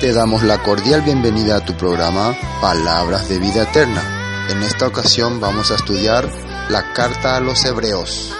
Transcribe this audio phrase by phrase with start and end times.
[0.00, 4.46] Te damos la cordial bienvenida a tu programa Palabras de Vida Eterna.
[4.48, 6.30] En esta ocasión vamos a estudiar
[6.70, 8.32] la carta a los hebreos.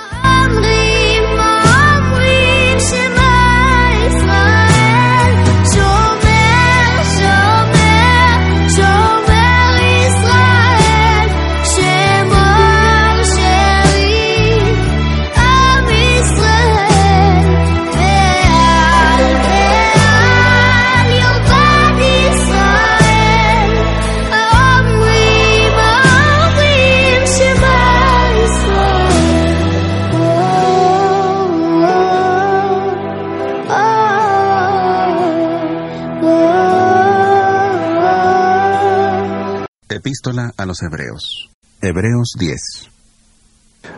[39.99, 41.51] Epístola a los Hebreos.
[41.83, 42.61] Hebreos 10.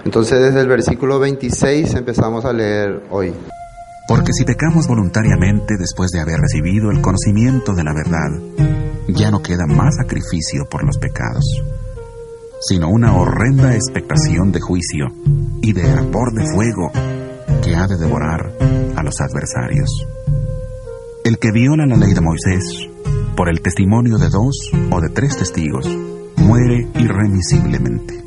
[0.06, 3.34] Entonces desde el versículo 26 empezamos a leer hoy.
[4.08, 8.30] Porque si pecamos voluntariamente después de haber recibido el conocimiento de la verdad,
[9.08, 11.44] ya no queda más sacrificio por los pecados,
[12.62, 15.04] sino una horrenda expectación de juicio
[15.60, 16.90] y de hervor de fuego
[17.62, 18.50] que ha de devorar
[18.96, 20.06] a los adversarios.
[21.24, 22.89] El que viola la ley de Moisés
[23.40, 25.88] por el testimonio de dos o de tres testigos,
[26.36, 28.22] muere irremisiblemente.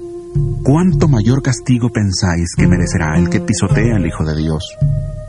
[0.64, 4.75] ¿Cuánto mayor castigo pensáis que merecerá el que pisotea al Hijo de Dios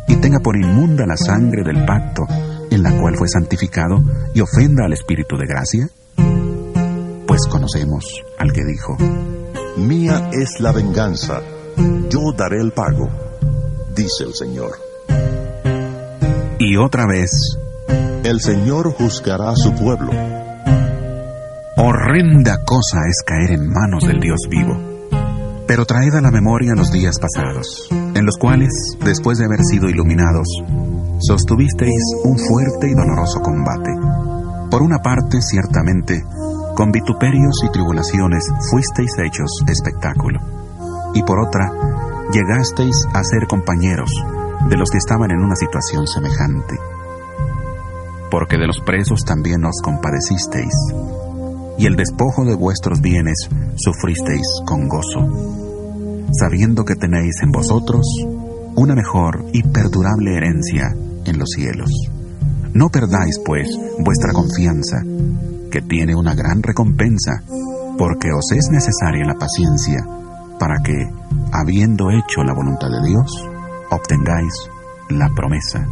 [0.08, 2.22] y tenga por inmunda la sangre del pacto
[2.70, 4.02] en la cual fue santificado
[4.34, 5.90] y ofenda al Espíritu de gracia?
[7.26, 8.06] Pues conocemos
[8.38, 8.96] al que dijo,
[9.76, 11.42] Mía es la venganza,
[12.08, 13.10] yo daré el pago,
[13.94, 14.78] dice el Señor.
[16.58, 17.58] Y otra vez,
[18.24, 20.10] el Señor juzgará a su pueblo.
[21.76, 24.74] Horrenda cosa es caer en manos del Dios vivo.
[25.66, 28.70] Pero traed a la memoria los días pasados, en los cuales,
[29.04, 30.48] después de haber sido iluminados,
[31.20, 33.90] sostuvisteis un fuerte y doloroso combate.
[34.70, 36.24] Por una parte, ciertamente,
[36.76, 40.40] con vituperios y tribulaciones fuisteis hechos espectáculo,
[41.14, 41.70] y por otra,
[42.32, 44.10] llegasteis a ser compañeros
[44.68, 46.74] de los que estaban en una situación semejante
[48.34, 50.74] porque de los presos también os compadecisteis,
[51.78, 58.04] y el despojo de vuestros bienes sufristeis con gozo, sabiendo que tenéis en vosotros
[58.74, 60.96] una mejor y perdurable herencia
[61.26, 61.88] en los cielos.
[62.72, 63.68] No perdáis, pues,
[64.00, 65.00] vuestra confianza,
[65.70, 67.40] que tiene una gran recompensa,
[67.96, 70.04] porque os es necesaria la paciencia,
[70.58, 71.08] para que,
[71.52, 73.48] habiendo hecho la voluntad de Dios,
[73.92, 74.54] obtengáis
[75.08, 75.86] la promesa.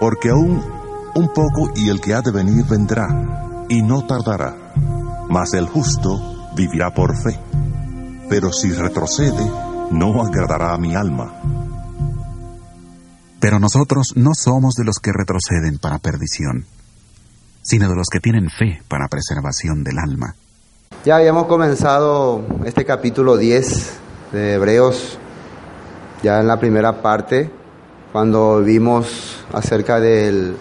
[0.00, 0.79] Porque aún
[1.14, 3.08] un poco y el que ha de venir vendrá,
[3.68, 4.56] y no tardará.
[5.28, 7.38] Mas el justo vivirá por fe.
[8.28, 9.50] Pero si retrocede,
[9.90, 11.32] no agradará a mi alma.
[13.40, 16.66] Pero nosotros no somos de los que retroceden para perdición,
[17.62, 20.34] sino de los que tienen fe para preservación del alma.
[21.04, 23.98] Ya habíamos comenzado este capítulo 10
[24.32, 25.18] de Hebreos,
[26.22, 27.50] ya en la primera parte,
[28.12, 30.56] cuando vimos acerca del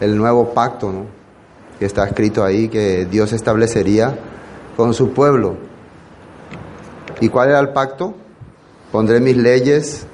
[0.00, 1.16] el nuevo pacto, ¿no?
[1.78, 4.16] que está escrito ahí, que Dios establecería
[4.76, 5.56] con su pueblo.
[7.20, 8.14] ¿Y cuál era el pacto?
[8.92, 10.06] Pondré mis leyes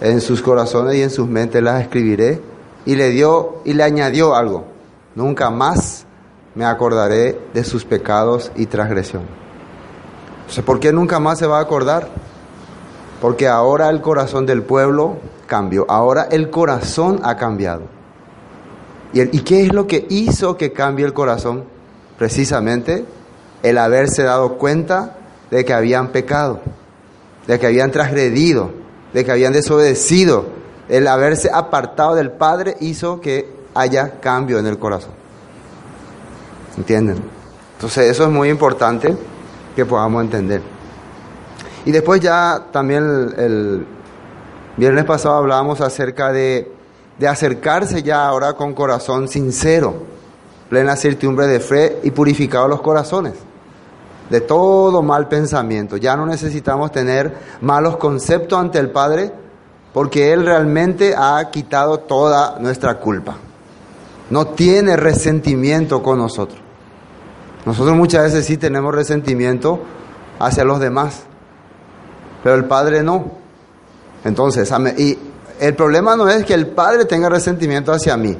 [0.00, 2.40] en sus corazones y en sus mentes las escribiré.
[2.86, 4.66] Y le dio y le añadió algo.
[5.14, 6.06] Nunca más
[6.54, 9.22] me acordaré de sus pecados y transgresión.
[10.64, 12.08] ¿por qué nunca más se va a acordar?
[13.20, 15.86] Porque ahora el corazón del pueblo cambió.
[15.88, 17.93] Ahora el corazón ha cambiado.
[19.14, 21.64] ¿Y, qué es lo que hizo que cambie el corazón?
[22.18, 23.04] Precisamente
[23.62, 25.16] el haberse dado cuenta
[25.52, 26.60] de que habían pecado,
[27.46, 28.72] de que habían transgredido,
[29.12, 30.46] de que habían desobedecido.
[30.88, 35.12] El haberse apartado del Padre hizo que haya cambio en el corazón.
[36.76, 37.18] ¿Entienden?
[37.76, 39.16] Entonces eso es muy importante
[39.76, 40.60] que podamos entender.
[41.84, 43.86] Y después ya también el
[44.76, 46.73] viernes pasado hablábamos acerca de
[47.18, 49.94] de acercarse ya ahora con corazón sincero,
[50.68, 53.34] plena certidumbre de fe y purificados los corazones
[54.30, 55.96] de todo mal pensamiento.
[55.96, 59.32] Ya no necesitamos tener malos conceptos ante el Padre
[59.92, 63.36] porque Él realmente ha quitado toda nuestra culpa.
[64.30, 66.58] No tiene resentimiento con nosotros.
[67.64, 69.80] Nosotros muchas veces sí tenemos resentimiento
[70.38, 71.22] hacia los demás,
[72.42, 73.24] pero el Padre no.
[74.24, 75.18] Entonces, y
[75.60, 78.36] el problema no es que el Padre tenga resentimiento hacia mí,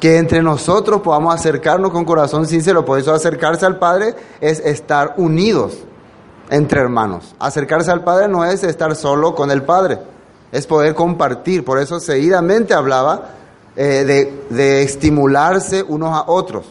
[0.00, 2.84] que entre nosotros podamos acercarnos con corazón sincero.
[2.84, 5.78] Por eso acercarse al Padre es estar unidos
[6.50, 7.34] entre hermanos.
[7.38, 9.98] Acercarse al Padre no es estar solo con el Padre,
[10.50, 11.64] es poder compartir.
[11.64, 13.30] Por eso seguidamente hablaba
[13.76, 16.66] eh, de, estimularse unos a otros,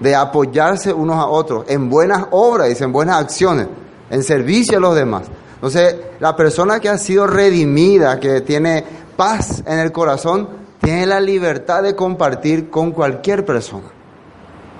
[0.00, 3.68] de apoyarse unos a otros en buenas obras, en buenas acciones,
[4.10, 5.24] en servicio a los demás.
[5.56, 8.84] Entonces, la persona que ha sido redimida, que tiene
[9.16, 10.48] paz en el corazón,
[10.80, 13.88] tiene la libertad de compartir con cualquier persona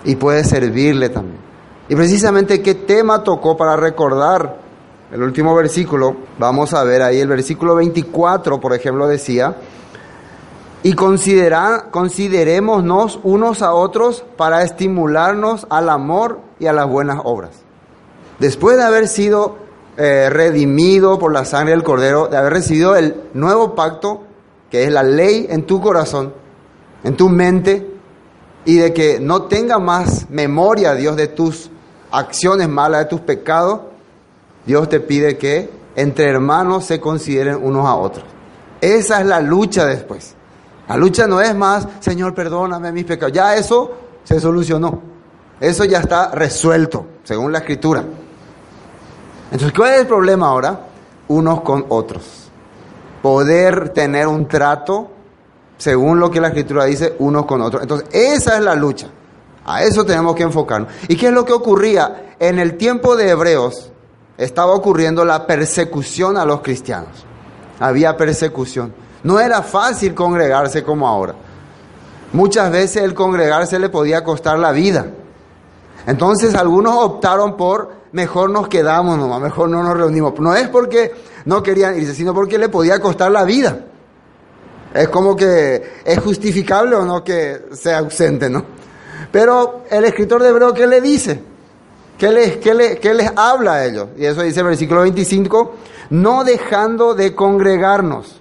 [0.05, 1.39] y puede servirle también.
[1.89, 4.59] Y precisamente qué tema tocó para recordar
[5.13, 9.55] el último versículo, vamos a ver ahí el versículo 24, por ejemplo, decía,
[10.83, 17.51] y considera, considerémonos unos a otros para estimularnos al amor y a las buenas obras.
[18.39, 19.66] Después de haber sido
[19.97, 24.23] eh, redimido por la sangre del Cordero, de haber recibido el nuevo pacto,
[24.71, 26.35] que es la ley en tu corazón,
[27.03, 27.95] en tu mente,
[28.65, 31.71] y de que no tenga más memoria, Dios, de tus
[32.11, 33.81] acciones malas, de tus pecados,
[34.67, 38.25] Dios te pide que entre hermanos se consideren unos a otros.
[38.81, 40.35] Esa es la lucha después.
[40.89, 43.33] La lucha no es más, Señor, perdóname mis pecados.
[43.33, 43.93] Ya eso
[44.25, 45.01] se solucionó.
[45.59, 48.05] Eso ya está resuelto, según la escritura.
[49.51, 50.81] Entonces, ¿cuál es el problema ahora?
[51.29, 52.47] Unos con otros
[53.27, 55.09] poder tener un trato
[55.79, 57.83] según lo que la escritura dice unos con otros.
[57.83, 59.09] Entonces, esa es la lucha.
[59.65, 60.93] A eso tenemos que enfocarnos.
[61.09, 62.35] ¿Y qué es lo que ocurría?
[62.39, 63.91] En el tiempo de Hebreos
[64.39, 67.27] estaba ocurriendo la persecución a los cristianos.
[67.81, 68.95] Había persecución.
[69.25, 71.35] No era fácil congregarse como ahora.
[72.33, 75.05] Muchas veces el congregarse le podía costar la vida.
[76.07, 80.33] Entonces algunos optaron por mejor nos quedamos nomás, mejor no nos reunimos.
[80.41, 81.13] No es porque
[81.45, 83.79] no querían irse, sino porque le podía costar la vida.
[84.95, 88.65] Es como que es justificable o no que sea ausente, ¿no?
[89.31, 91.43] Pero el escritor de Hebreo, ¿qué le dice?
[92.17, 94.09] ¿Qué les, qué, le, ¿Qué les habla a ellos?
[94.17, 95.75] Y eso dice el versículo 25,
[96.09, 98.41] no dejando de congregarnos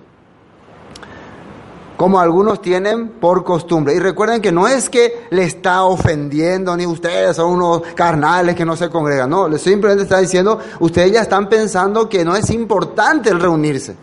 [1.98, 3.96] como algunos tienen por costumbre.
[3.96, 8.66] Y recuerden que no es que le está ofendiendo, ni ustedes son unos carnales que
[8.66, 12.50] no se congregan, no, le simplemente está diciendo, ustedes ya están pensando que no es
[12.50, 13.96] importante el reunirse.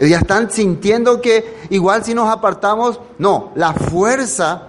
[0.00, 4.68] Ya están sintiendo que igual si nos apartamos, no, la fuerza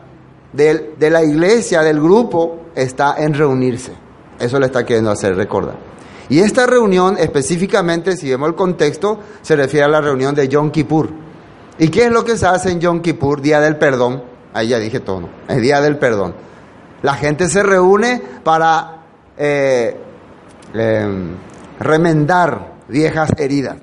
[0.54, 3.92] de, de la iglesia, del grupo, está en reunirse.
[4.40, 5.78] Eso le está queriendo hacer recordar.
[6.30, 10.72] Y esta reunión específicamente, si vemos el contexto, se refiere a la reunión de Yom
[10.72, 11.29] Kippur
[11.80, 14.22] ¿Y qué es lo que se hace en Yom Kippur, Día del Perdón?
[14.54, 15.30] Ahí ya dije todo, ¿no?
[15.48, 16.36] Es Día del Perdón.
[17.02, 19.04] La gente se reúne para
[19.38, 19.98] eh,
[20.74, 21.36] em,
[21.80, 23.78] remendar viejas heridas,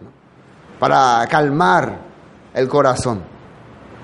[0.78, 2.00] para calmar
[2.52, 3.22] el corazón.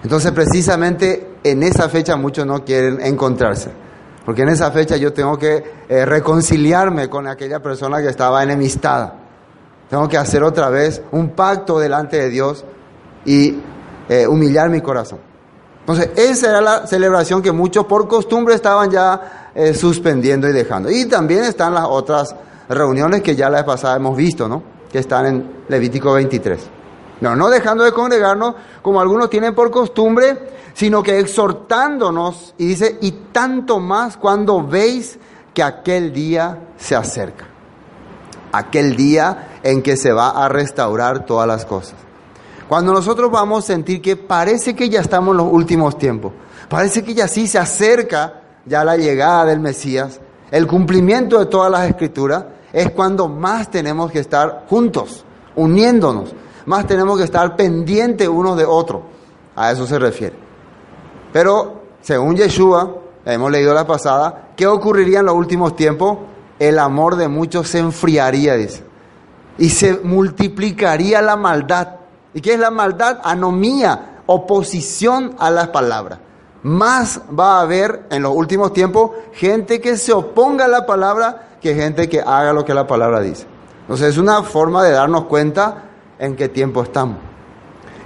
[0.03, 3.71] Entonces precisamente en esa fecha muchos no quieren encontrarse,
[4.25, 9.17] porque en esa fecha yo tengo que eh, reconciliarme con aquella persona que estaba enemistada.
[9.91, 12.65] Tengo que hacer otra vez un pacto delante de Dios
[13.27, 13.59] y
[14.09, 15.19] eh, humillar mi corazón.
[15.81, 20.91] Entonces, esa era la celebración que muchos por costumbre estaban ya eh, suspendiendo y dejando.
[20.91, 22.35] Y también están las otras
[22.69, 24.63] reuniones que ya la vez pasada hemos visto, ¿no?
[24.91, 26.61] Que están en Levítico 23.
[27.21, 30.39] No, no dejando de congregarnos como algunos tienen por costumbre,
[30.75, 35.19] sino que exhortándonos, y dice, y tanto más cuando veis
[35.53, 37.47] que aquel día se acerca.
[38.53, 41.95] Aquel día en que se va a restaurar todas las cosas.
[42.73, 46.33] Cuando nosotros vamos a sentir que parece que ya estamos en los últimos tiempos,
[46.71, 51.71] parece que ya sí se acerca ya la llegada del Mesías, el cumplimiento de todas
[51.71, 55.23] las escrituras, es cuando más tenemos que estar juntos,
[55.55, 59.03] uniéndonos, más tenemos que estar pendientes unos de otros.
[59.55, 60.37] A eso se refiere.
[61.31, 66.21] Pero, según Yeshua, hemos leído la pasada, ¿qué ocurriría en los últimos tiempos?
[66.59, 68.83] El amor de muchos se enfriaría, dice.
[69.59, 72.02] Y se multiplicaría la maldad.
[72.35, 73.21] ¿Y qué es la maldad?
[73.23, 76.19] Anomía, oposición a las palabras.
[76.63, 81.57] Más va a haber en los últimos tiempos gente que se oponga a la palabra
[81.61, 83.47] que gente que haga lo que la palabra dice.
[83.83, 85.85] Entonces es una forma de darnos cuenta
[86.19, 87.19] en qué tiempo estamos.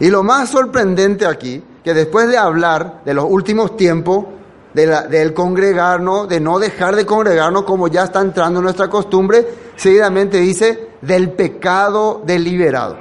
[0.00, 4.26] Y lo más sorprendente aquí, que después de hablar de los últimos tiempos,
[4.74, 9.46] de del congregarnos, de no dejar de congregarnos como ya está entrando en nuestra costumbre,
[9.76, 12.98] seguidamente dice del pecado deliberado,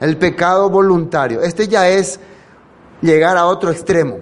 [0.00, 1.42] el pecado voluntario.
[1.42, 2.20] Este ya es
[3.00, 4.18] llegar a otro extremo.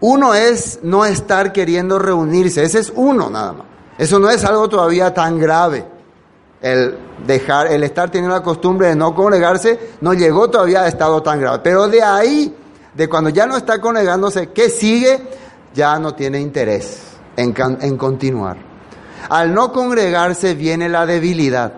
[0.00, 3.66] Uno es no estar queriendo reunirse, ese es uno nada más.
[3.98, 5.86] Eso no es algo todavía tan grave.
[6.60, 11.22] El dejar, el estar teniendo la costumbre de no congregarse no llegó todavía a estado
[11.22, 11.60] tan grave.
[11.62, 12.54] Pero de ahí,
[12.94, 15.20] de cuando ya no está congregándose, ¿qué sigue?
[15.74, 17.00] Ya no tiene interés
[17.36, 18.56] en, en continuar.
[19.28, 21.72] Al no congregarse viene la debilidad,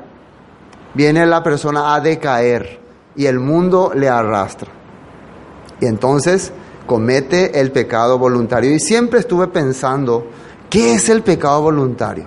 [0.94, 2.83] viene la persona a decaer
[3.16, 4.70] y el mundo le arrastra.
[5.80, 6.52] Y entonces
[6.86, 8.72] comete el pecado voluntario.
[8.72, 10.26] Y siempre estuve pensando,
[10.70, 12.26] ¿qué es el pecado voluntario?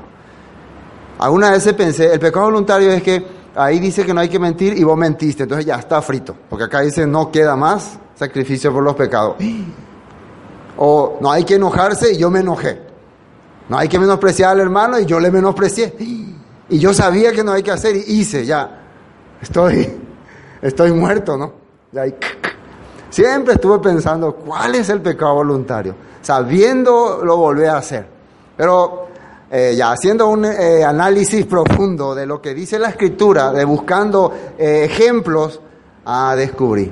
[1.19, 3.25] Alguna vez pensé, el pecado voluntario es que
[3.55, 6.65] ahí dice que no hay que mentir y vos mentiste, entonces ya está frito, porque
[6.65, 9.35] acá dice no queda más sacrificio por los pecados.
[10.77, 12.79] O no hay que enojarse y yo me enojé.
[13.67, 15.95] No hay que menospreciar al hermano y yo le menosprecié.
[16.69, 18.83] Y yo sabía que no hay que hacer y hice, ya.
[19.41, 20.06] Estoy,
[20.61, 21.53] estoy muerto, ¿no?
[23.09, 25.95] Siempre estuve pensando, ¿cuál es el pecado voluntario?
[26.21, 28.05] Sabiendo lo volví a hacer.
[28.55, 29.07] Pero
[29.49, 34.33] eh, ya haciendo un eh, análisis profundo de lo que dice la escritura, de buscando
[34.57, 35.61] eh, ejemplos,
[36.09, 36.89] a descubrir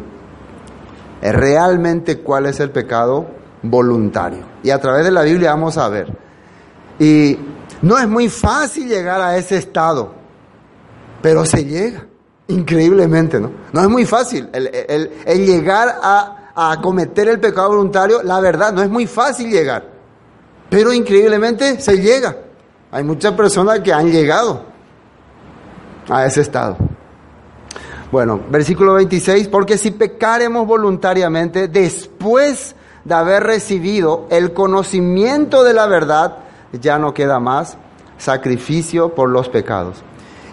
[1.22, 3.26] eh, realmente cuál es el pecado
[3.62, 4.44] voluntario.
[4.62, 6.14] Y a través de la Biblia vamos a ver.
[7.00, 7.38] Y
[7.82, 10.12] no es muy fácil llegar a ese estado,
[11.22, 12.06] pero se llega,
[12.48, 13.52] increíblemente, ¿no?
[13.72, 14.70] No es muy fácil el,
[15.26, 19.84] el- llegar a, a cometer el pecado voluntario, la verdad, no es muy fácil llegar,
[20.70, 22.38] pero increíblemente se llega.
[22.92, 24.64] Hay muchas personas que han llegado
[26.10, 26.78] a ese estado.
[28.12, 35.88] Bueno, versículo 26, porque si pecaremos voluntariamente después de haber recibido el conocimiento de la
[35.88, 36.38] verdad,
[36.80, 37.78] ya no queda más
[38.18, 39.98] sacrificio por los pecados.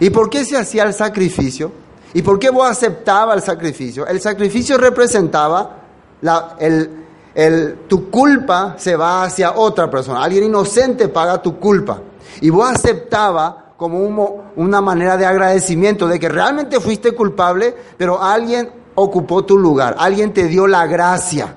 [0.01, 1.71] ¿Y por qué se hacía el sacrificio?
[2.15, 4.07] ¿Y por qué vos aceptabas el sacrificio?
[4.07, 5.77] El sacrificio representaba
[6.21, 6.91] la, el,
[7.35, 10.23] el- tu culpa se va hacia otra persona.
[10.23, 12.01] Alguien inocente paga tu culpa.
[12.41, 18.23] Y vos aceptabas como un una manera de agradecimiento de que realmente fuiste culpable, pero
[18.23, 21.57] alguien ocupó tu lugar, alguien te dio la gracia.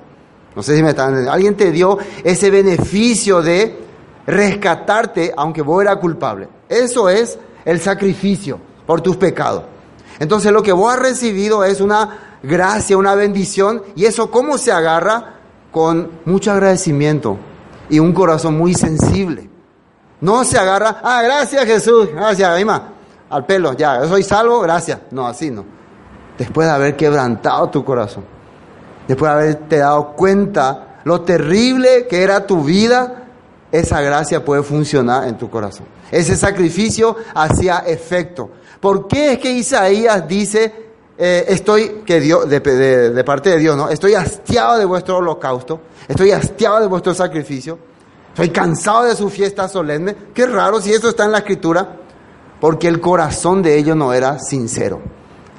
[0.55, 1.33] No sé si me están entendiendo.
[1.33, 3.77] Alguien te dio ese beneficio de
[4.25, 6.47] rescatarte aunque vos eras culpable.
[6.69, 9.63] Eso es el sacrificio por tus pecados.
[10.19, 14.71] Entonces lo que vos has recibido es una gracia, una bendición, y eso cómo se
[14.71, 15.35] agarra
[15.71, 17.37] con mucho agradecimiento
[17.89, 19.49] y un corazón muy sensible.
[20.21, 22.93] No se agarra, ah, gracias Jesús, gracias, Aima,
[23.29, 24.99] al pelo, ya, soy salvo, gracias.
[25.11, 25.65] No, así no.
[26.37, 28.23] Después de haber quebrantado tu corazón,
[29.07, 33.25] después de haberte dado cuenta lo terrible que era tu vida,
[33.71, 35.85] esa gracia puede funcionar en tu corazón.
[36.11, 38.49] Ese sacrificio hacía efecto.
[38.85, 43.75] ¿Por qué es que Isaías dice, eh, estoy, que Dios, de, de- parte de Dios,
[43.75, 43.89] ¿no?
[43.89, 47.79] Estoy hastiado de vuestro holocausto, estoy hastiado de vuestro sacrificio,
[48.27, 50.15] estoy cansado de su fiesta solemne.
[50.35, 51.97] Qué raro si eso está en la escritura,
[52.61, 55.01] porque el corazón de ellos no era sincero.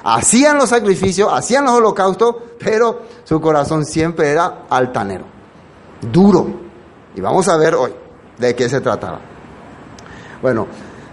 [0.05, 5.25] Hacían los sacrificios, hacían los holocaustos, pero su corazón siempre era altanero,
[6.13, 6.47] duro.
[7.17, 7.93] Y vamos a ver hoy
[8.39, 9.19] de qué se trataba.
[10.41, 10.69] Bueno,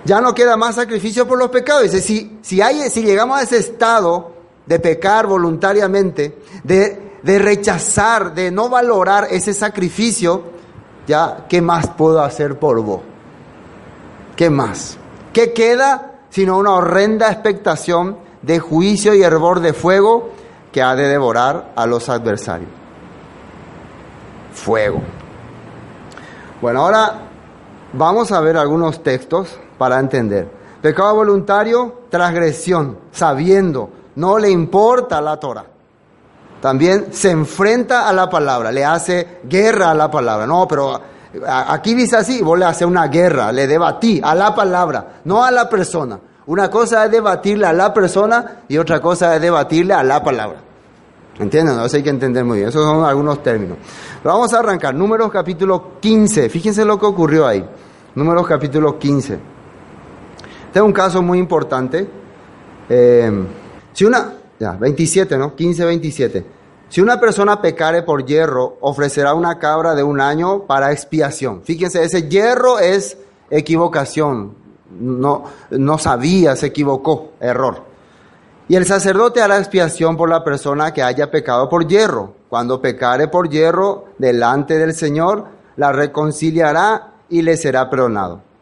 [0.05, 1.83] ya no queda más sacrificio por los pecados.
[1.83, 4.31] Dice, si, si, si llegamos a ese estado
[4.65, 10.43] de pecar voluntariamente, de, de rechazar, de no valorar ese sacrificio,
[11.07, 13.01] ya, ¿qué más puedo hacer por vos?
[14.35, 14.97] ¿Qué más?
[15.31, 20.31] ¿Qué queda sino una horrenda expectación de juicio y hervor de fuego
[20.71, 22.69] que ha de devorar a los adversarios?
[24.53, 25.01] Fuego.
[26.61, 27.21] Bueno, ahora
[27.93, 30.47] vamos a ver algunos textos para entender.
[30.81, 35.65] Pecado voluntario, transgresión, sabiendo, no le importa la Torah.
[36.61, 40.47] También se enfrenta a la palabra, le hace guerra a la palabra.
[40.47, 41.01] No, pero
[41.45, 45.51] aquí dice así, vos le haces una guerra, le debatí a la palabra, no a
[45.51, 46.17] la persona.
[46.45, 50.59] Una cosa es debatirle a la persona y otra cosa es debatirle a la palabra.
[51.39, 51.77] ¿Entienden?
[51.81, 52.69] Eso hay que entender muy bien.
[52.69, 53.79] Esos son algunos términos.
[54.23, 54.95] Vamos a arrancar.
[54.95, 56.47] Números capítulo 15.
[56.47, 57.67] Fíjense lo que ocurrió ahí.
[58.15, 59.52] Números capítulo 15.
[60.73, 62.07] Es un caso muy importante.
[62.89, 63.45] Eh,
[63.93, 65.55] si una, ya, 27, ¿no?
[65.55, 66.45] 15, 27.
[66.89, 71.63] Si una persona pecare por hierro, ofrecerá una cabra de un año para expiación.
[71.63, 73.17] Fíjense, ese hierro es
[73.49, 74.55] equivocación.
[74.99, 77.83] No, no sabía, se equivocó, error.
[78.67, 82.33] Y el sacerdote hará expiación por la persona que haya pecado por hierro.
[82.49, 88.52] Cuando pecare por hierro delante del Señor, la reconciliará y le será perdonado.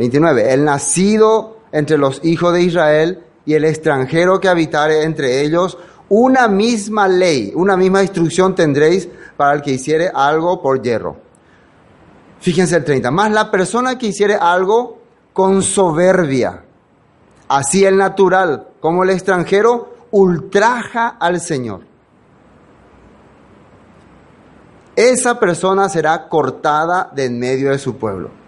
[0.00, 0.54] 29.
[0.54, 5.76] El nacido entre los hijos de Israel y el extranjero que habitare entre ellos,
[6.08, 11.18] una misma ley, una misma instrucción tendréis para el que hiciere algo por hierro.
[12.40, 13.10] Fíjense el 30.
[13.10, 15.02] Más la persona que hiciere algo
[15.34, 16.64] con soberbia,
[17.48, 21.82] así el natural como el extranjero, ultraja al Señor.
[24.96, 28.39] Esa persona será cortada de en medio de su pueblo.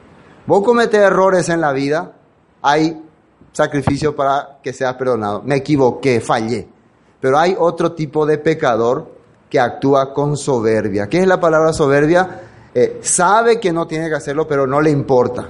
[0.46, 2.12] Vos cometés errores en la vida,
[2.62, 3.00] hay
[3.52, 5.42] sacrificio para que seas perdonado.
[5.44, 6.68] Me equivoqué, fallé.
[7.20, 9.08] Pero hay otro tipo de pecador
[9.48, 11.08] que actúa con soberbia.
[11.08, 12.40] ¿Qué es la palabra soberbia?
[12.74, 15.48] Eh, sabe que no tiene que hacerlo, pero no le importa.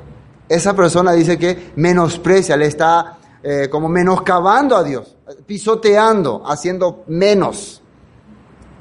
[0.49, 7.81] Esa persona dice que menosprecia, le está eh, como menoscabando a Dios, pisoteando, haciendo menos.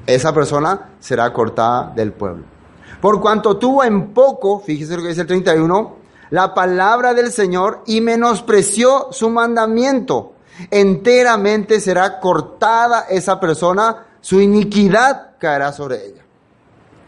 [0.04, 2.44] Esa persona será cortada del pueblo.
[3.00, 6.01] Por cuanto tuvo en poco, fíjese lo que dice el 31,
[6.32, 10.32] la palabra del Señor y menospreció su mandamiento.
[10.70, 16.22] Enteramente será cortada esa persona, su iniquidad caerá sobre ella.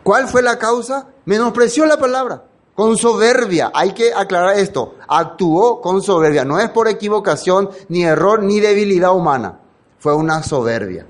[0.02, 1.07] ¿Cuál fue la causa?
[1.25, 3.73] Menospreció la palabra, con soberbia.
[3.75, 4.97] Hay que aclarar esto.
[5.09, 6.45] Actuó con soberbia.
[6.45, 9.59] No es por equivocación, ni error, ni debilidad humana.
[10.00, 11.07] Fue una soberbia.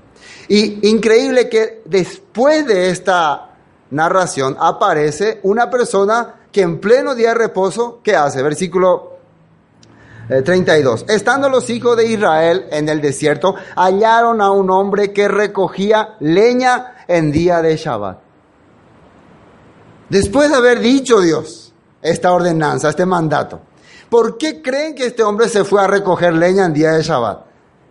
[0.47, 3.49] Y increíble que después de esta
[3.89, 8.41] narración aparece una persona que en pleno día de reposo, ¿qué hace?
[8.41, 9.17] Versículo
[10.29, 11.01] 32.
[11.01, 16.15] Eh, Estando los hijos de Israel en el desierto, hallaron a un hombre que recogía
[16.21, 18.19] leña en día de Shabbat.
[20.07, 23.59] Después de haber dicho Dios esta ordenanza, este mandato,
[24.09, 27.47] ¿por qué creen que este hombre se fue a recoger leña en día de Shabbat?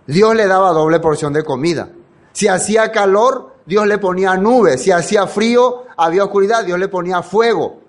[0.06, 1.90] Dios le daba doble porción de comida.
[2.32, 4.80] Si hacía calor, Dios le ponía nubes.
[4.80, 7.83] Si hacía frío, había oscuridad, Dios le ponía fuego.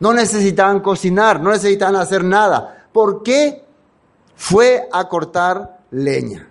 [0.00, 2.86] No necesitaban cocinar, no necesitaban hacer nada.
[2.92, 3.64] ¿Por qué
[4.34, 6.48] fue a cortar leña?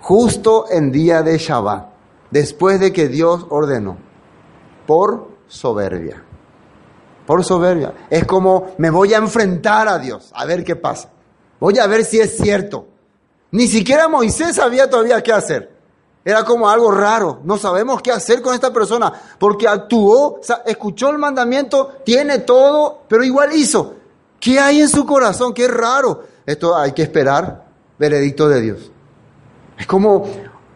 [0.00, 1.88] Justo en día de Shabbat,
[2.30, 3.96] después de que Dios ordenó,
[4.86, 6.22] por soberbia.
[7.26, 7.94] Por soberbia.
[8.08, 11.10] Es como me voy a enfrentar a Dios, a ver qué pasa.
[11.58, 12.86] Voy a ver si es cierto.
[13.52, 15.69] Ni siquiera Moisés sabía todavía qué hacer.
[16.24, 17.40] Era como algo raro.
[17.44, 23.24] No sabemos qué hacer con esta persona porque actuó, escuchó el mandamiento, tiene todo, pero
[23.24, 23.94] igual hizo.
[24.38, 25.54] ¿Qué hay en su corazón?
[25.54, 26.24] Qué raro.
[26.44, 27.66] Esto hay que esperar
[27.98, 28.90] veredicto de Dios.
[29.78, 30.26] Es como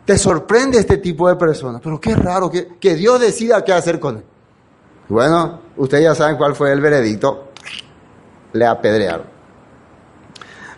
[0.04, 3.98] te sorprende este tipo de personas, pero qué raro que, que Dios decida qué hacer
[3.98, 4.24] con él.
[5.08, 7.48] Bueno, ustedes ya saben cuál fue el veredicto.
[8.52, 9.26] Le apedrearon.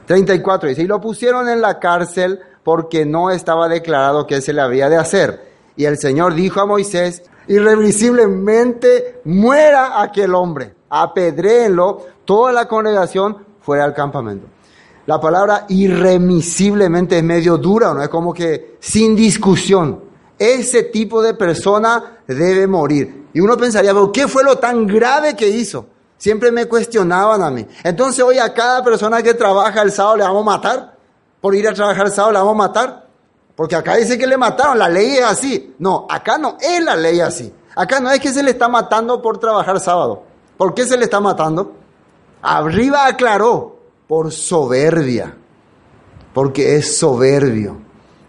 [0.07, 4.61] 34 dice, y lo pusieron en la cárcel porque no estaba declarado que se le
[4.61, 5.53] había de hacer.
[5.77, 13.85] Y el Señor dijo a Moisés, irrevisiblemente muera aquel hombre, apedréenlo, toda la congregación fuera
[13.85, 14.49] al campamento.
[15.07, 18.03] La palabra irremisiblemente es medio dura, ¿no?
[18.03, 20.03] Es como que sin discusión.
[20.37, 23.29] Ese tipo de persona debe morir.
[23.33, 25.87] Y uno pensaría, pero ¿qué fue lo tan grave que hizo?
[26.19, 27.65] Siempre me cuestionaban a mí.
[27.85, 30.96] Entonces hoy a cada persona que trabaja el sábado le vamos a matar
[31.47, 33.07] por ir a trabajar el sábado la vamos a matar.
[33.55, 35.77] Porque acá dice que le mataron, la ley es así.
[35.79, 37.55] No, acá no es la ley así.
[37.77, 40.25] Acá no es que se le está matando por trabajar sábado.
[40.57, 41.73] ¿Por qué se le está matando?
[42.43, 43.77] Arriba aclaró,
[44.09, 45.37] por soberbia.
[46.35, 47.77] Porque es soberbio.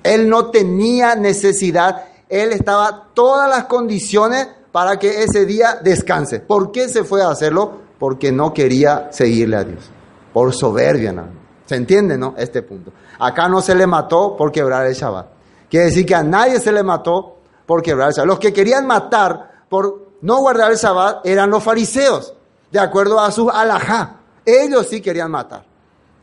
[0.03, 6.39] Él no tenía necesidad, él estaba todas las condiciones para que ese día descanse.
[6.39, 7.79] ¿Por qué se fue a hacerlo?
[7.97, 9.89] Porque no quería seguirle a Dios.
[10.33, 11.46] Por soberbia, nada.
[11.67, 12.33] ¿Se entiende, no?
[12.37, 12.91] Este punto.
[13.19, 15.27] Acá no se le mató por quebrar el Shabbat.
[15.69, 18.27] Quiere decir que a nadie se le mató por quebrar el Shabbat.
[18.27, 22.33] Los que querían matar por no guardar el Shabbat eran los fariseos,
[22.71, 24.21] de acuerdo a su alajá.
[24.45, 25.65] Ellos sí querían matar.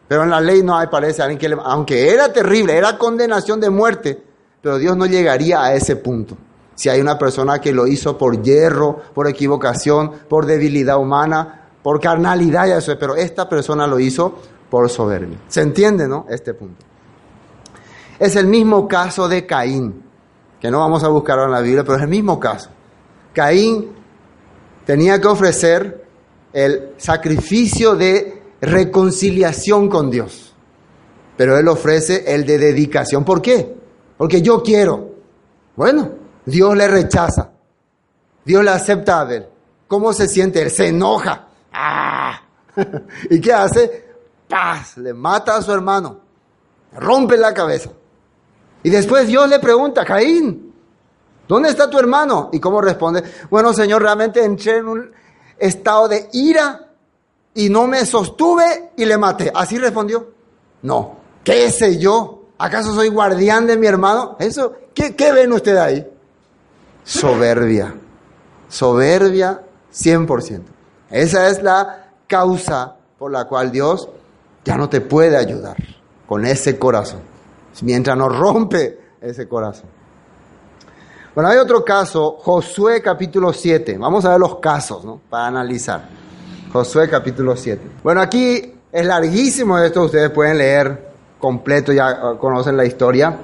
[0.08, 4.22] Pero en la ley no hay, alguien que aunque era terrible, era condenación de muerte,
[4.62, 6.36] pero Dios no llegaría a ese punto.
[6.74, 12.00] Si hay una persona que lo hizo por hierro, por equivocación, por debilidad humana, por
[12.00, 14.38] carnalidad y eso, pero esta persona lo hizo
[14.74, 15.38] por soberbia.
[15.46, 16.26] ¿Se entiende, no?
[16.28, 16.84] Este punto.
[18.18, 20.02] Es el mismo caso de Caín,
[20.58, 22.70] que no vamos a buscar en la Biblia, pero es el mismo caso.
[23.32, 23.92] Caín
[24.84, 26.04] tenía que ofrecer
[26.52, 30.52] el sacrificio de reconciliación con Dios,
[31.36, 33.24] pero él ofrece el de dedicación.
[33.24, 33.76] ¿Por qué?
[34.16, 35.08] Porque yo quiero.
[35.76, 36.10] Bueno,
[36.46, 37.52] Dios le rechaza.
[38.44, 39.46] Dios le acepta a Abel.
[39.86, 40.62] ¿Cómo se siente?
[40.62, 41.46] Él se enoja.
[41.72, 42.42] ¡Ah!
[43.30, 44.03] ¿Y qué hace?
[44.48, 46.20] Paz, le mata a su hermano,
[46.96, 47.90] rompe la cabeza.
[48.82, 50.74] Y después Dios le pregunta, Caín,
[51.48, 52.50] ¿dónde está tu hermano?
[52.52, 53.22] ¿Y cómo responde?
[53.50, 55.10] Bueno, Señor, realmente entré en un,
[55.58, 56.88] estado de ira
[57.54, 59.50] y no me sostuve y le maté.
[59.54, 60.28] Así respondió.
[60.82, 62.42] No, ¿qué sé yo?
[62.58, 64.36] ¿Acaso soy guardián de mi hermano?
[64.38, 66.06] Eso, ¿qué, qué ven ustedes ahí?
[67.04, 67.94] Soberbia.
[68.68, 70.62] Soberbia 100%.
[71.10, 74.08] Esa es la causa por la cual Dios
[74.64, 75.76] ya no te puede ayudar
[76.26, 77.20] con ese corazón.
[77.82, 79.88] Mientras no rompe ese corazón.
[81.34, 83.98] Bueno, hay otro caso, Josué capítulo 7.
[83.98, 85.20] Vamos a ver los casos, ¿no?
[85.28, 86.08] Para analizar.
[86.72, 87.82] Josué capítulo 7.
[88.02, 93.36] Bueno, aquí es larguísimo esto, ustedes pueden leer completo, ya ah, conocen la historia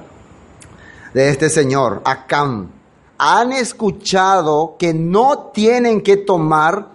[1.13, 2.71] de este señor, Acam.
[3.17, 6.87] Han escuchado que no tienen que tomar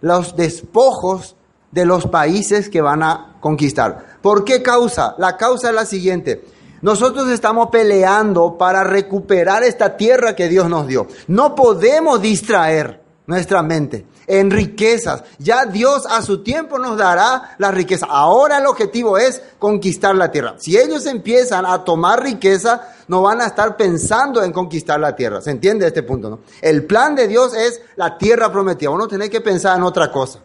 [0.00, 1.36] los despojos
[1.72, 4.18] de los países que van a conquistar.
[4.22, 5.16] ¿Por qué causa?
[5.18, 6.44] La causa es la siguiente.
[6.82, 11.06] Nosotros estamos peleando para recuperar esta tierra que Dios nos dio.
[11.28, 15.22] No podemos distraer nuestra mente en riquezas.
[15.38, 18.06] Ya Dios a su tiempo nos dará la riqueza.
[18.08, 20.56] Ahora el objetivo es conquistar la tierra.
[20.58, 25.40] Si ellos empiezan a tomar riqueza, no van a estar pensando en conquistar la tierra.
[25.40, 26.30] ¿Se entiende este punto?
[26.30, 26.40] No?
[26.60, 28.90] El plan de Dios es la tierra prometida.
[28.90, 30.40] Uno tiene que pensar en otra cosa.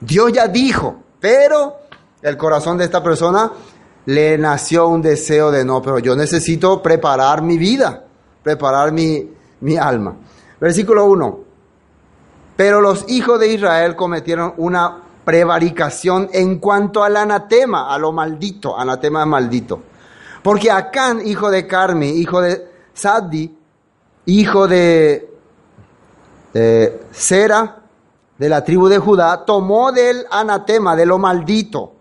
[0.00, 1.76] Dios ya dijo, pero
[2.22, 3.50] el corazón de esta persona
[4.06, 8.04] le nació un deseo de no, pero yo necesito preparar mi vida,
[8.42, 9.28] preparar mi,
[9.60, 10.16] mi alma.
[10.60, 11.40] Versículo 1.
[12.56, 18.78] Pero los hijos de Israel cometieron una prevaricación en cuanto al anatema, a lo maldito,
[18.78, 19.82] anatema maldito.
[20.42, 23.58] Porque Acán, hijo de Carmi, hijo de Saddi,
[24.26, 25.28] hijo de
[26.54, 27.82] eh, Sera,
[28.38, 31.92] de la tribu de Judá, tomó del anatema, de lo maldito,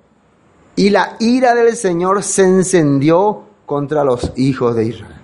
[0.76, 5.16] y la ira del Señor se encendió contra los hijos de Israel.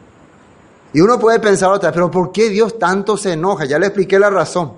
[0.94, 3.66] Y uno puede pensar otra, pero ¿por qué Dios tanto se enoja?
[3.66, 4.74] Ya le expliqué la razón.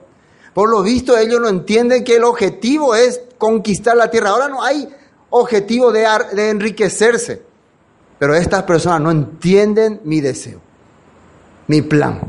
[0.53, 4.29] Por lo visto ellos no entienden que el objetivo es conquistar la tierra.
[4.29, 4.87] Ahora no hay
[5.31, 7.41] objetivo de, de enriquecerse.
[8.19, 10.61] Pero estas personas no entienden mi deseo,
[11.67, 12.21] mi plan.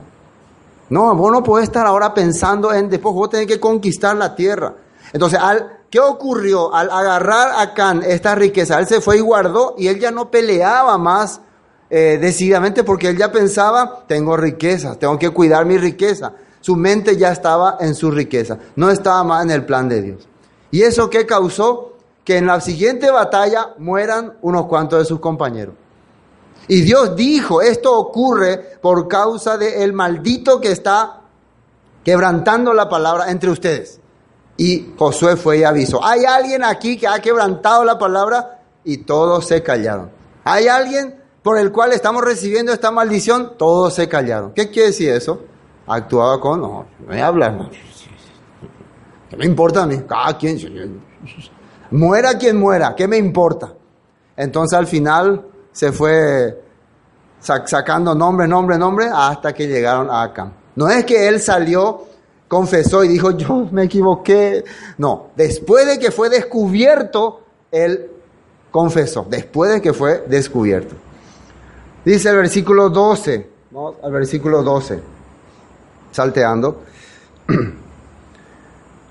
[0.91, 4.75] No, vos no podés estar ahora pensando en después vos tenés que conquistar la tierra.
[5.13, 6.75] Entonces, al, ¿qué ocurrió?
[6.75, 10.31] Al agarrar a Can esta riqueza, él se fue y guardó y él ya no
[10.31, 11.41] peleaba más
[11.89, 16.33] eh, decididamente porque él ya pensaba, tengo riqueza, tengo que cuidar mi riqueza.
[16.61, 20.29] Su mente ya estaba en su riqueza, no estaba más en el plan de Dios.
[20.71, 21.93] ¿Y eso qué causó?
[22.25, 25.75] Que en la siguiente batalla mueran unos cuantos de sus compañeros.
[26.69, 31.21] Y Dios dijo, esto ocurre por causa del maldito que está
[32.03, 34.01] quebrantando la palabra entre ustedes.
[34.57, 39.47] Y Josué fue y avisó, hay alguien aquí que ha quebrantado la palabra y todos
[39.47, 40.11] se callaron.
[40.45, 44.53] Hay alguien por el cual estamos recibiendo esta maldición, todos se callaron.
[44.53, 45.43] ¿Qué quiere decir eso?
[45.87, 47.71] Actuaba con, no, no me hablan.
[49.29, 50.01] ¿Qué me importa a mí?
[50.09, 51.03] Cada quien,
[51.91, 53.75] muera quien muera, ¿qué me importa?
[54.37, 56.63] Entonces al final se fue
[57.41, 60.51] sacando nombre, nombre, nombre, hasta que llegaron a Acá.
[60.77, 62.07] No es que él salió
[62.49, 64.65] confesó y dijo, yo me equivoqué.
[64.97, 68.11] No, después de que fue descubierto, él
[68.71, 70.95] confesó, después de que fue descubierto.
[72.05, 75.01] Dice el versículo 12, vamos al versículo 12,
[76.13, 76.83] salteando.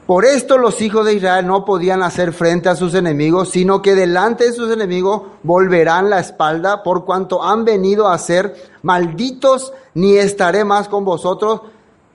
[0.06, 3.96] Por esto los hijos de Israel no podían hacer frente a sus enemigos, sino que
[3.96, 10.18] delante de sus enemigos volverán la espalda, por cuanto han venido a ser malditos, ni
[10.18, 11.62] estaré más con vosotros,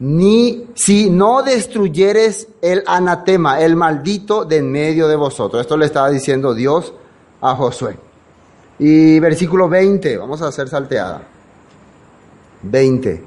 [0.00, 5.62] ni si no destruyeres el anatema, el maldito de en medio de vosotros.
[5.62, 6.92] Esto le estaba diciendo Dios
[7.40, 7.98] a Josué.
[8.78, 11.22] Y versículo 20, vamos a hacer salteada.
[12.62, 13.24] 20.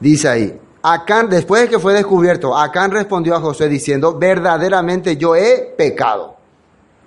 [0.00, 5.34] Dice ahí, Acán, después de que fue descubierto, Acán respondió a Josué diciendo, verdaderamente yo
[5.34, 6.36] he pecado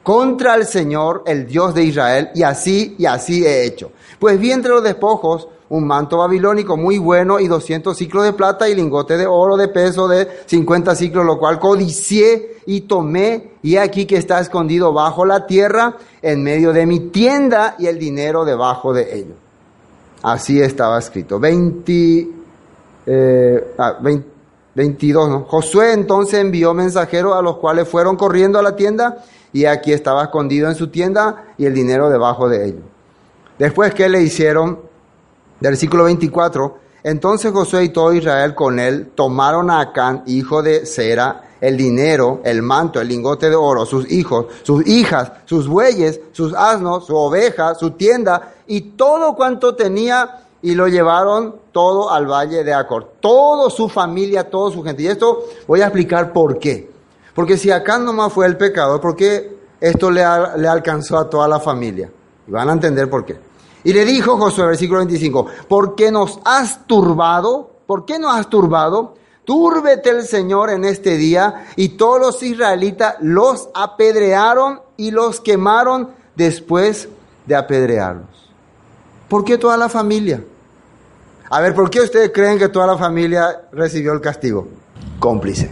[0.01, 3.91] contra el Señor, el Dios de Israel, y así y así he hecho.
[4.17, 8.67] Pues vi entre los despojos un manto babilónico muy bueno y 200 ciclos de plata
[8.67, 13.77] y lingote de oro de peso de 50 ciclos, lo cual codicié y tomé y
[13.77, 18.43] aquí que está escondido bajo la tierra en medio de mi tienda y el dinero
[18.43, 19.35] debajo de ello.
[20.23, 21.39] Así estaba escrito.
[21.39, 22.36] 20, 22,
[23.07, 23.97] eh, ah,
[25.47, 30.25] Josué entonces envió mensajeros a los cuales fueron corriendo a la tienda y aquí estaba
[30.25, 32.81] escondido en su tienda y el dinero debajo de ello.
[33.57, 34.87] Después que le hicieron
[35.59, 36.77] Versículo 24.
[37.03, 42.41] Entonces Josué y todo Israel con él tomaron a Acán, hijo de Sera, el dinero,
[42.43, 47.15] el manto, el lingote de oro, sus hijos, sus hijas, sus bueyes, sus asnos, su
[47.15, 53.13] oveja, su tienda y todo cuanto tenía y lo llevaron todo al valle de Acor.
[53.19, 55.03] Toda su familia, toda su gente.
[55.03, 56.89] Y esto voy a explicar por qué.
[57.33, 60.23] Porque si acá nomás fue el pecador, ¿por qué esto le,
[60.57, 62.09] le alcanzó a toda la familia?
[62.47, 63.39] Y van a entender por qué.
[63.83, 67.71] Y le dijo Josué, versículo 25, ¿por qué nos has turbado?
[67.85, 69.13] ¿Por qué nos has turbado?
[69.45, 71.67] Túrbete el Señor en este día.
[71.75, 77.07] Y todos los israelitas los apedrearon y los quemaron después
[77.45, 78.36] de apedrearlos.
[79.27, 80.43] ¿Por qué toda la familia?
[81.49, 84.67] A ver, ¿por qué ustedes creen que toda la familia recibió el castigo?
[85.19, 85.71] Cómplice.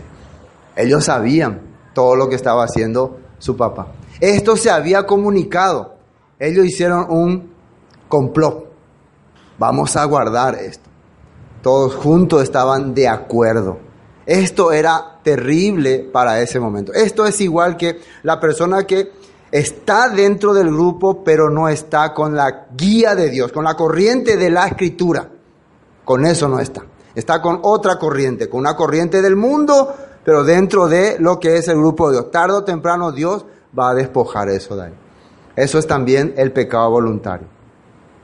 [0.76, 1.62] Ellos sabían
[1.94, 3.88] todo lo que estaba haciendo su papá.
[4.20, 5.96] Esto se había comunicado.
[6.40, 7.52] Ellos hicieron un
[8.08, 8.66] complot.
[9.58, 10.90] Vamos a guardar esto.
[11.62, 13.80] Todos juntos estaban de acuerdo.
[14.26, 16.94] Esto era terrible para ese momento.
[16.94, 19.12] Esto es igual que la persona que
[19.56, 24.36] está dentro del grupo, pero no está con la guía de Dios, con la corriente
[24.36, 25.30] de la escritura.
[26.04, 26.84] Con eso no está.
[27.16, 31.70] Está con otra corriente, con una corriente del mundo, pero dentro de lo que es
[31.70, 32.32] el grupo de Dios.
[32.32, 33.46] Tarde o temprano Dios
[33.78, 34.94] va a despojar eso de ahí.
[35.56, 37.48] Eso es también el pecado voluntario.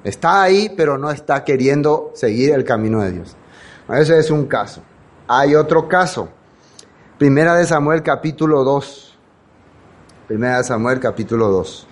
[0.04, 3.38] Está ahí, pero no está queriendo seguir el camino de Dios.
[3.88, 4.82] Ese es un caso.
[5.30, 6.28] Hay otro caso.
[7.18, 9.11] Primera de Samuel capítulo 2.
[10.28, 11.88] Primera Samuel capítulo 2.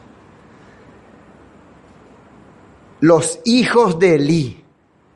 [3.01, 4.65] Los hijos de Elí.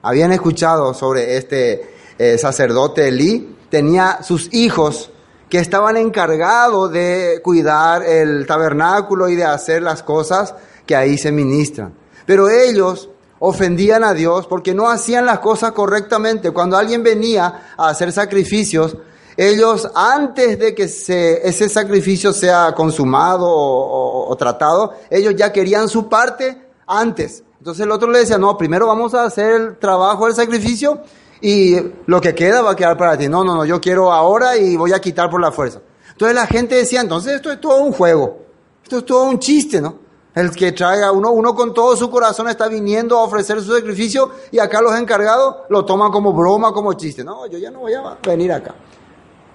[0.02, 3.56] Habían escuchado sobre este eh, sacerdote Elí.
[3.70, 5.12] Tenía sus hijos
[5.48, 11.32] que estaban encargados de cuidar el tabernáculo y de hacer las cosas que ahí se
[11.32, 11.94] ministran.
[12.26, 16.52] Pero ellos ofendían a Dios porque no hacían las cosas correctamente.
[16.52, 18.98] Cuando alguien venía a hacer sacrificios,
[19.38, 26.62] ellos antes de que ese sacrificio sea consumado o, tratado, ellos ya querían su parte
[26.88, 27.44] antes.
[27.58, 31.02] Entonces el otro le decía, no, primero vamos a hacer el trabajo del sacrificio
[31.42, 33.28] y lo que queda va a quedar para ti.
[33.28, 35.80] No, no, no, yo quiero ahora y voy a quitar por la fuerza.
[36.12, 38.38] Entonces la gente decía, entonces esto es todo un juego,
[38.84, 40.04] esto es todo un chiste, ¿no?
[40.36, 44.32] El que traiga uno, uno con todo su corazón está viniendo a ofrecer su sacrificio
[44.52, 47.24] y acá los encargados lo toman como broma, como chiste.
[47.24, 48.74] No, yo ya no voy a venir acá.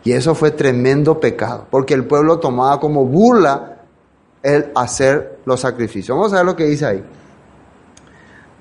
[0.05, 3.79] Y eso fue tremendo pecado, porque el pueblo tomaba como burla
[4.43, 6.17] el hacer los sacrificios.
[6.17, 7.05] Vamos a ver lo que dice ahí.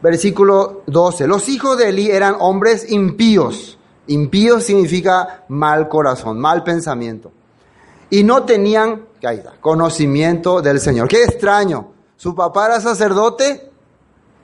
[0.01, 1.27] Versículo 12.
[1.27, 3.77] Los hijos de Eli eran hombres impíos.
[4.07, 7.31] Impíos significa mal corazón, mal pensamiento.
[8.09, 9.05] Y no tenían
[9.59, 11.07] conocimiento del Señor.
[11.07, 11.91] Qué extraño.
[12.15, 13.69] Su papá era sacerdote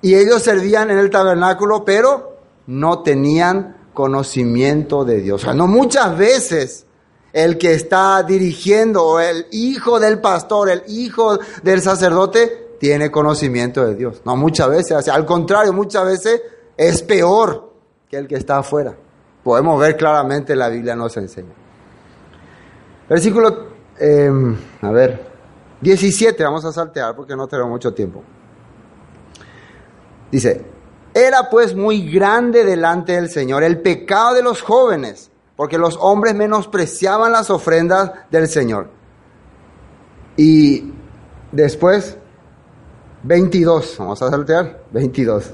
[0.02, 5.46] y ellos servían en el tabernáculo, pero no tenían conocimiento de Dios.
[5.56, 6.86] No muchas veces
[7.32, 13.86] el que está dirigiendo o el hijo del pastor, el hijo del sacerdote, tiene conocimiento
[13.86, 14.22] de Dios.
[14.26, 16.42] No muchas veces, al contrario, muchas veces
[16.78, 17.72] es peor
[18.10, 18.96] que el que está afuera.
[19.44, 21.54] Podemos ver claramente, la Biblia nos enseña.
[23.10, 23.68] Versículo,
[24.00, 25.26] em, a ver,
[25.82, 28.24] 17, vamos a saltear porque no tenemos mucho tiempo.
[30.32, 30.66] Dice,
[31.14, 36.36] era pues muy grande delante del Señor el pecado de los jóvenes, porque los hombres
[36.36, 38.90] menospreciaban las ofrendas del Señor.
[40.36, 40.92] Y
[41.52, 42.18] después,
[43.24, 45.52] 22, vamos a saltear, 22.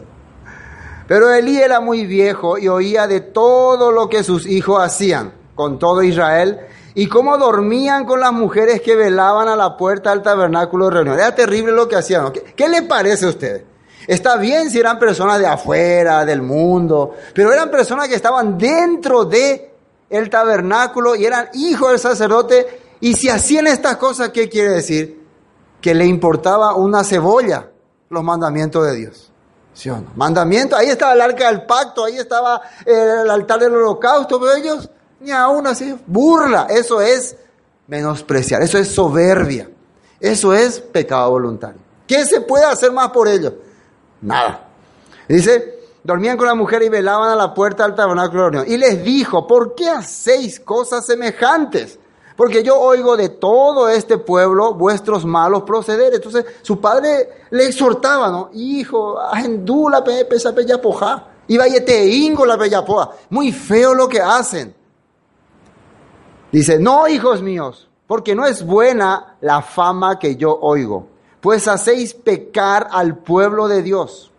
[1.07, 5.79] Pero Elí era muy viejo y oía de todo lo que sus hijos hacían con
[5.79, 6.59] todo Israel
[6.93, 11.15] y cómo dormían con las mujeres que velaban a la puerta del tabernáculo de reunión.
[11.17, 12.31] Era terrible lo que hacían.
[12.31, 13.63] ¿Qué, ¿Qué, le parece a usted?
[14.09, 19.23] Está bien si eran personas de afuera, del mundo, pero eran personas que estaban dentro
[19.23, 19.71] de
[20.09, 22.95] el tabernáculo y eran hijos del sacerdote.
[23.01, 25.23] Y si hacían estas cosas, ¿qué quiere decir?
[25.79, 27.69] Que le importaba una cebolla
[28.09, 29.31] los mandamientos de Dios.
[29.75, 30.07] ¿Sí o no?
[30.15, 34.89] Mandamiento, ahí estaba el arca del pacto, ahí estaba el altar del holocausto, pero ellos
[35.19, 37.35] ni aún así, burla, eso es
[37.85, 39.69] menospreciar, eso es soberbia,
[40.19, 41.79] eso es pecado voluntario.
[42.07, 43.53] ¿Qué se puede hacer más por ellos?
[44.21, 44.67] Nada.
[45.27, 48.73] Dice, dormían con la mujer y velaban a la puerta del tabernáculo de reunión.
[48.73, 51.99] Y les dijo, ¿por qué hacéis cosas semejantes?
[52.35, 56.15] Porque yo oigo de todo este pueblo vuestros malos procederes.
[56.15, 58.49] Entonces su padre le exhortaba, ¿no?
[58.53, 61.27] Hijo, agendú la pesa poja.
[61.47, 63.09] Y vayete ingo la poja.
[63.29, 64.73] Muy feo lo que hacen.
[66.51, 71.08] Dice, no, hijos míos, porque no es buena la fama que yo oigo,
[71.41, 74.31] pues hacéis pecar al pueblo de Dios.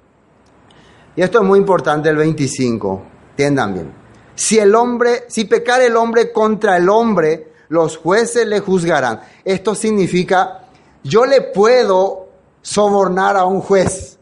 [1.16, 3.92] Y esto es muy importante el 25, entiendan bien.
[4.34, 9.20] Si el hombre, si pecar el hombre contra el hombre, los jueces le juzgarán.
[9.44, 10.62] Esto significa,
[11.02, 12.28] yo le puedo
[12.62, 14.18] sobornar a un juez.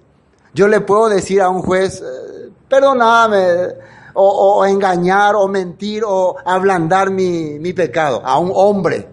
[0.55, 3.75] Yo le puedo decir a un juez, eh, perdoname,
[4.15, 9.09] o, engañar, o mentir, o ablandar mi, mi pecado a un hombre.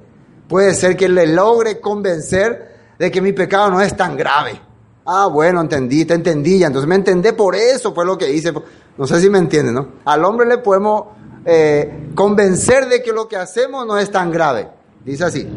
[0.48, 4.60] Puede ser que le logre convencer de que mi pecado no es tan grave.
[5.06, 6.68] Ah, bueno, entendí, te entendí ya.
[6.68, 8.54] Entonces me entendé por eso, fue lo que hice.
[8.98, 9.88] No sé si me entienden, ¿no?
[10.06, 11.06] Al hombre le podemos
[11.46, 14.70] eh, convencer de que lo que hacemos no es tan grave.
[15.04, 15.48] Dice así.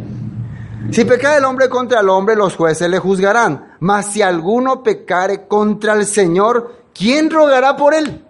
[0.90, 3.77] Si peca el hombre contra el hombre, los jueces le juzgarán.
[3.81, 8.24] Mas si alguno pecare contra el Señor, ¿quién rogará por él?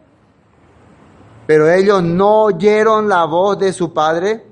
[1.47, 4.45] Pero ellos no oyeron la voz de su padre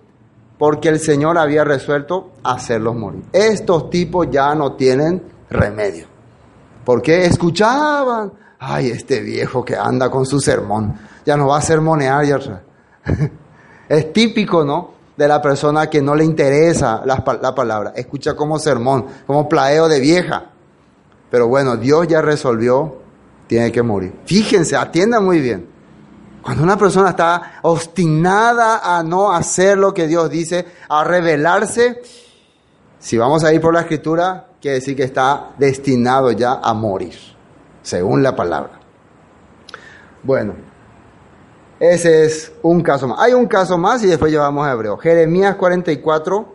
[0.59, 3.25] porque el Señor había resuelto hacerlos morir.
[3.33, 6.07] Estos tipos ya no tienen remedio.
[6.85, 12.25] Porque escuchaban, ay, este viejo que anda con su sermón, ya nos va a sermonear.
[12.25, 12.62] Ya.
[13.88, 14.95] es típico, ¿no?
[15.16, 19.88] De la persona que no le interesa la, la palabra, escucha como sermón, como plaeo
[19.88, 20.51] de vieja.
[21.31, 22.99] Pero bueno, Dios ya resolvió,
[23.47, 24.14] tiene que morir.
[24.25, 25.76] Fíjense, atiendan muy bien.
[26.46, 32.00] Cuando una persona está obstinada a no hacer lo que Dios dice, a rebelarse,
[33.00, 37.16] si vamos a ir por la escritura, quiere decir que está destinado ya a morir,
[37.82, 38.78] según la palabra.
[40.22, 40.54] Bueno,
[41.80, 43.18] ese es un caso más.
[43.18, 44.96] Hay un caso más y después llevamos a Hebreo.
[44.98, 46.54] Jeremías 44,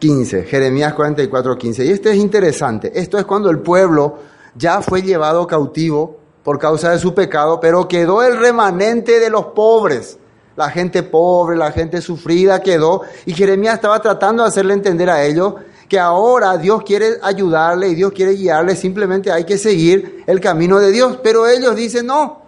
[0.00, 0.42] 15.
[0.42, 1.84] Jeremías 44, 15.
[1.84, 2.90] Y este es interesante.
[2.92, 4.18] Esto es cuando el pueblo
[4.56, 9.46] ya fue llevado cautivo por causa de su pecado, pero quedó el remanente de los
[9.46, 10.16] pobres.
[10.54, 13.02] La gente pobre, la gente sufrida quedó.
[13.24, 15.54] Y Jeremías estaba tratando de hacerle entender a ellos
[15.88, 20.78] que ahora Dios quiere ayudarle y Dios quiere guiarle, simplemente hay que seguir el camino
[20.78, 21.18] de Dios.
[21.20, 22.42] Pero ellos dicen, no,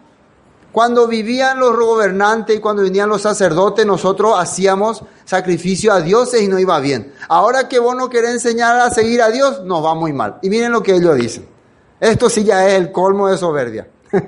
[0.70, 6.46] cuando vivían los gobernantes y cuando venían los sacerdotes, nosotros hacíamos sacrificio a dioses y
[6.46, 7.12] no iba bien.
[7.26, 10.38] Ahora que vos no querés enseñar a seguir a Dios, nos va muy mal.
[10.40, 11.57] Y miren lo que ellos dicen.
[12.00, 13.88] Esto sí ya es el colmo de soberbia.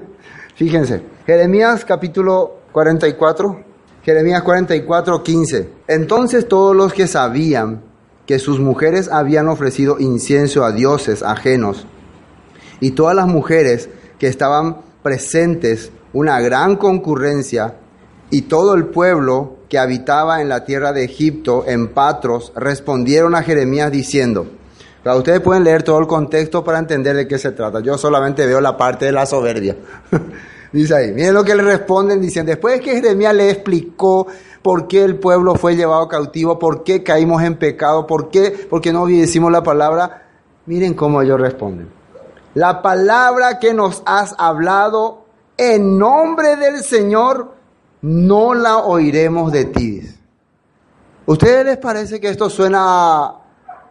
[0.57, 3.65] Fíjense, Jeremías capítulo 44,
[4.03, 5.69] Jeremías 44, 15.
[5.87, 7.83] Entonces todos los que sabían
[8.27, 11.87] que sus mujeres habían ofrecido incienso a dioses ajenos,
[12.81, 17.77] y todas las mujeres que estaban presentes, una gran concurrencia,
[18.31, 23.43] y todo el pueblo que habitaba en la tierra de Egipto, en Patros, respondieron a
[23.43, 24.47] Jeremías diciendo,
[25.05, 27.81] ustedes pueden leer todo el contexto para entender de qué se trata.
[27.81, 29.77] Yo solamente veo la parte de la soberbia.
[30.73, 34.29] Dice ahí, miren lo que le responden, dicen, después que Jeremías le explicó
[34.63, 38.93] por qué el pueblo fue llevado cautivo, por qué caímos en pecado, por qué, porque
[38.93, 40.29] no obedecimos la palabra,
[40.67, 41.91] miren cómo ellos responden.
[42.55, 45.25] La palabra que nos has hablado
[45.57, 47.55] en nombre del Señor,
[48.03, 50.03] no la oiremos de ti.
[51.27, 53.40] ¿Ustedes les parece que esto suena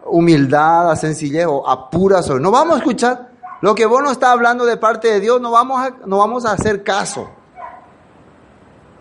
[0.09, 2.21] humildad, a sencillez o a pura.
[2.39, 3.29] No vamos a escuchar.
[3.61, 6.45] Lo que vos no estás hablando de parte de Dios, no vamos a, no vamos
[6.45, 7.29] a hacer caso.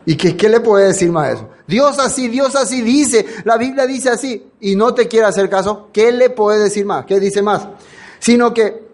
[0.05, 1.49] ¿Y qué, qué le puede decir más eso?
[1.67, 5.91] Dios así, Dios así dice, la Biblia dice así, y no te quiere hacer caso,
[5.93, 7.05] ¿qué le puede decir más?
[7.05, 7.69] ¿Qué dice más?
[8.19, 8.89] Sino que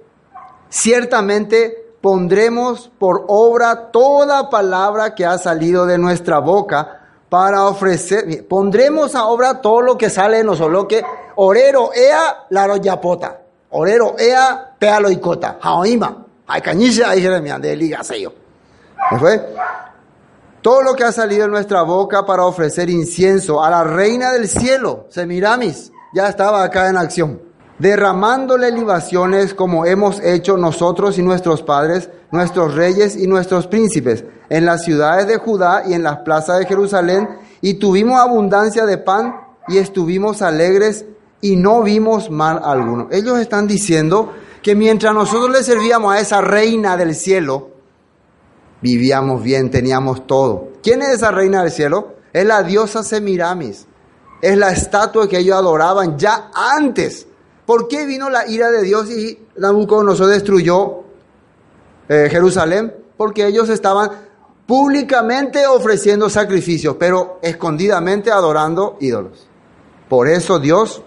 [0.68, 9.14] ciertamente pondremos por obra toda palabra que ha salido de nuestra boca para ofrecer, pondremos
[9.14, 11.02] a obra todo lo que sale de nosotros, que
[11.36, 16.24] orero ea laro yapota, orero ea pealo icota, jaoima,
[16.62, 18.32] cañilla, hay jeremia, de liga sello.
[19.18, 19.40] fue?
[20.62, 24.48] Todo lo que ha salido de nuestra boca para ofrecer incienso a la reina del
[24.48, 27.42] cielo, Semiramis, ya estaba acá en acción,
[27.78, 34.64] derramándole libaciones como hemos hecho nosotros y nuestros padres, nuestros reyes y nuestros príncipes, en
[34.64, 37.28] las ciudades de Judá y en las plazas de Jerusalén,
[37.60, 39.34] y tuvimos abundancia de pan
[39.66, 41.06] y estuvimos alegres
[41.40, 43.08] y no vimos mal alguno.
[43.10, 47.70] Ellos están diciendo que mientras nosotros le servíamos a esa reina del cielo,
[48.80, 50.68] vivíamos bien, teníamos todo.
[50.84, 52.14] ¿Quién es esa reina del cielo?
[52.32, 53.88] Es la diosa Semiramis.
[54.40, 57.26] Es la estatua que ellos adoraban ya antes.
[57.66, 61.02] ¿Por qué vino la ira de Dios y Nabucodonosor destruyó
[62.08, 62.94] eh, Jerusalén?
[63.16, 64.10] Porque ellos estaban
[64.66, 69.46] públicamente ofreciendo sacrificios, pero escondidamente adorando ídolos.
[70.08, 71.02] Por eso Dios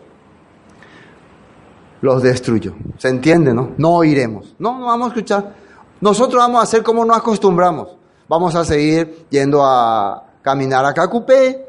[2.01, 2.74] los destruyó.
[2.97, 3.72] ¿Se entiende, no?
[3.78, 4.55] No oiremos.
[4.60, 5.55] No, no vamos a escuchar.
[6.01, 7.95] Nosotros vamos a hacer como nos acostumbramos.
[8.28, 11.68] Vamos a seguir yendo a caminar a Cacupé.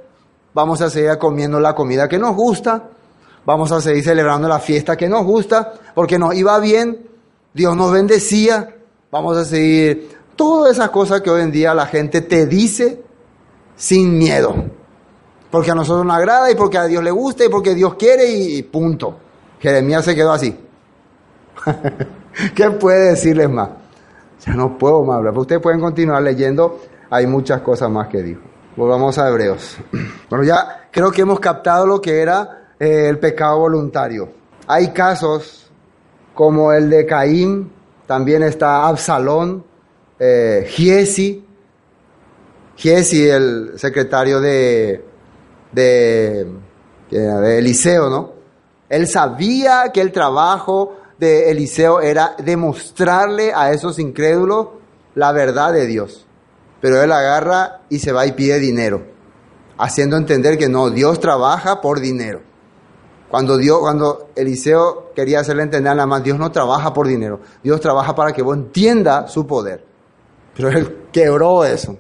[0.52, 2.90] Vamos a seguir comiendo la comida que nos gusta.
[3.46, 5.72] Vamos a seguir celebrando la fiesta que nos gusta.
[5.94, 7.08] Porque nos iba bien.
[7.54, 8.76] Dios nos bendecía.
[9.10, 13.02] Vamos a seguir todas esas cosas que hoy en día la gente te dice
[13.76, 14.54] sin miedo.
[15.50, 18.30] Porque a nosotros nos agrada y porque a Dios le gusta y porque Dios quiere
[18.30, 19.18] y punto.
[19.58, 20.56] Jeremías se quedó así.
[22.54, 23.70] ¿Qué puede decirles más?
[24.46, 25.36] Ya no puedo más hablar.
[25.36, 26.80] Ustedes pueden continuar leyendo,
[27.10, 28.40] hay muchas cosas más que dijo.
[28.76, 29.76] Volvamos a Hebreos.
[30.30, 34.28] Bueno, ya creo que hemos captado lo que era eh, el pecado voluntario.
[34.66, 35.70] Hay casos
[36.34, 37.72] como el de Caín,
[38.06, 39.64] también está Absalón,
[40.18, 41.44] eh, Giesi,
[42.76, 45.04] Giesi, el secretario de,
[45.72, 46.46] de,
[47.10, 48.32] de Eliseo, ¿no?
[48.88, 54.68] Él sabía que el trabajo de Eliseo era demostrarle a esos incrédulos
[55.14, 56.26] la verdad de Dios.
[56.80, 59.02] Pero él agarra y se va y pide dinero,
[59.76, 62.42] haciendo entender que no, Dios trabaja por dinero.
[63.28, 67.80] Cuando, Dios, cuando Eliseo quería hacerle entender nada más, Dios no trabaja por dinero, Dios
[67.80, 69.87] trabaja para que vos entienda su poder.
[70.58, 71.96] Pero él quebró eso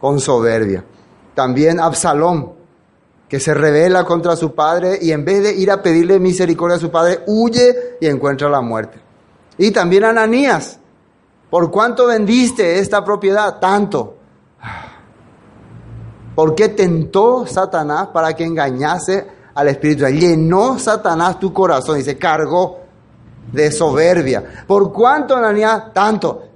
[0.00, 0.82] con soberbia.
[1.34, 2.54] También Absalón,
[3.28, 6.80] que se revela contra su padre y en vez de ir a pedirle misericordia a
[6.80, 8.98] su padre, huye y encuentra la muerte.
[9.58, 10.78] Y también Ananías,
[11.50, 13.58] ¿por cuánto vendiste esta propiedad?
[13.60, 14.16] Tanto.
[16.34, 20.06] ¿Por qué tentó Satanás para que engañase al Espíritu?
[20.06, 22.78] Llenó Satanás tu corazón y se cargó
[23.52, 24.64] de soberbia.
[24.66, 25.92] ¿Por cuánto, Ananías?
[25.92, 26.53] Tanto.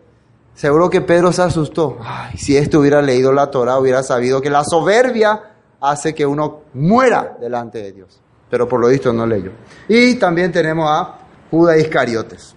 [0.58, 1.98] Seguro que Pedro se asustó.
[2.36, 7.36] Si esto hubiera leído la Torah, hubiera sabido que la soberbia hace que uno muera
[7.40, 8.20] delante de Dios.
[8.50, 9.52] Pero por lo visto no leyó.
[9.86, 11.16] Y también tenemos a
[11.48, 12.56] Judas Iscariotes.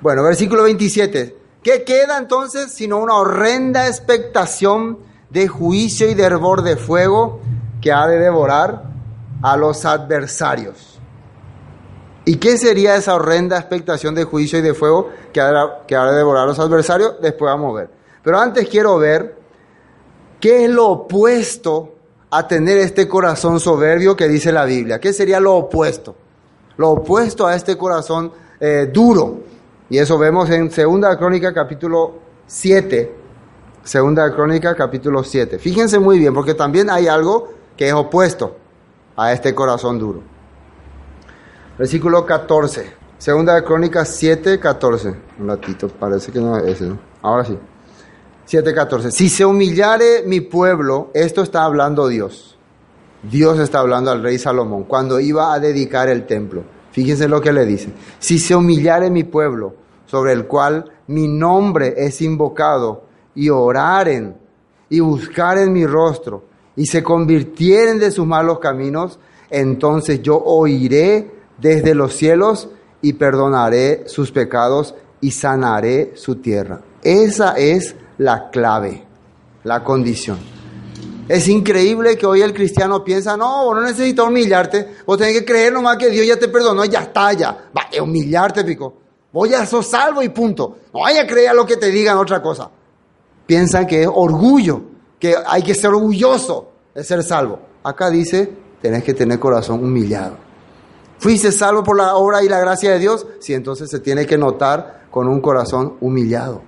[0.00, 1.36] Bueno, versículo 27.
[1.64, 5.00] ¿Qué queda entonces sino una horrenda expectación
[5.30, 7.40] de juicio y de hervor de fuego
[7.80, 8.84] que ha de devorar
[9.42, 10.91] a los adversarios?
[12.24, 16.44] ¿Y qué sería esa horrenda expectación de juicio y de fuego que ha, que devorar
[16.44, 17.20] a los adversarios?
[17.20, 17.90] Después vamos a ver.
[18.22, 19.36] Pero antes quiero ver
[20.38, 21.94] qué es lo opuesto
[22.30, 25.00] a tener este corazón soberbio que dice la Biblia.
[25.00, 26.14] ¿Qué sería lo opuesto?
[26.76, 29.40] Lo opuesto a este corazón eh, duro.
[29.90, 32.14] Y eso vemos en Segunda Crónica capítulo
[32.46, 33.12] 7.
[33.82, 35.58] Segunda Crónica capítulo 7.
[35.58, 38.56] Fíjense muy bien, porque también hay algo que es opuesto
[39.16, 40.31] a este corazón duro.
[41.78, 42.92] Versículo 14.
[43.18, 45.14] Segunda Crónica 7, 14.
[45.38, 46.98] Un ratito, parece que no es ese, ¿no?
[47.22, 47.58] Ahora sí.
[48.46, 49.10] 7:14.
[49.10, 52.58] Si se humillare mi pueblo, esto está hablando Dios.
[53.22, 56.64] Dios está hablando al rey Salomón cuando iba a dedicar el templo.
[56.90, 57.92] Fíjense lo que le dice.
[58.18, 59.74] Si se humillare mi pueblo,
[60.06, 63.04] sobre el cual mi nombre es invocado,
[63.34, 64.36] y oraren
[64.90, 66.44] y buscaren mi rostro,
[66.76, 69.18] y se convirtieren de sus malos caminos,
[69.48, 72.68] entonces yo oiré desde los cielos
[73.00, 76.80] y perdonaré sus pecados y sanaré su tierra.
[77.02, 79.04] Esa es la clave,
[79.64, 80.38] la condición.
[81.28, 85.44] Es increíble que hoy el cristiano piensa, no, vos no necesitas humillarte, vos tenés que
[85.44, 87.70] creer nomás que Dios ya te perdonó, ya está, ya.
[87.76, 88.94] Va, a humillarte, pico.
[89.32, 90.78] Vos ya sos salvo y punto.
[90.92, 92.70] No vaya a creer lo que te digan otra cosa.
[93.46, 94.82] Piensan que es orgullo,
[95.18, 97.58] que hay que ser orgulloso de ser salvo.
[97.82, 98.50] Acá dice,
[98.80, 100.36] tenés que tener corazón humillado.
[101.22, 103.28] ¿Fuiste salvo por la obra y la gracia de Dios?
[103.38, 106.62] Sí, entonces se tiene que notar con un corazón humillado.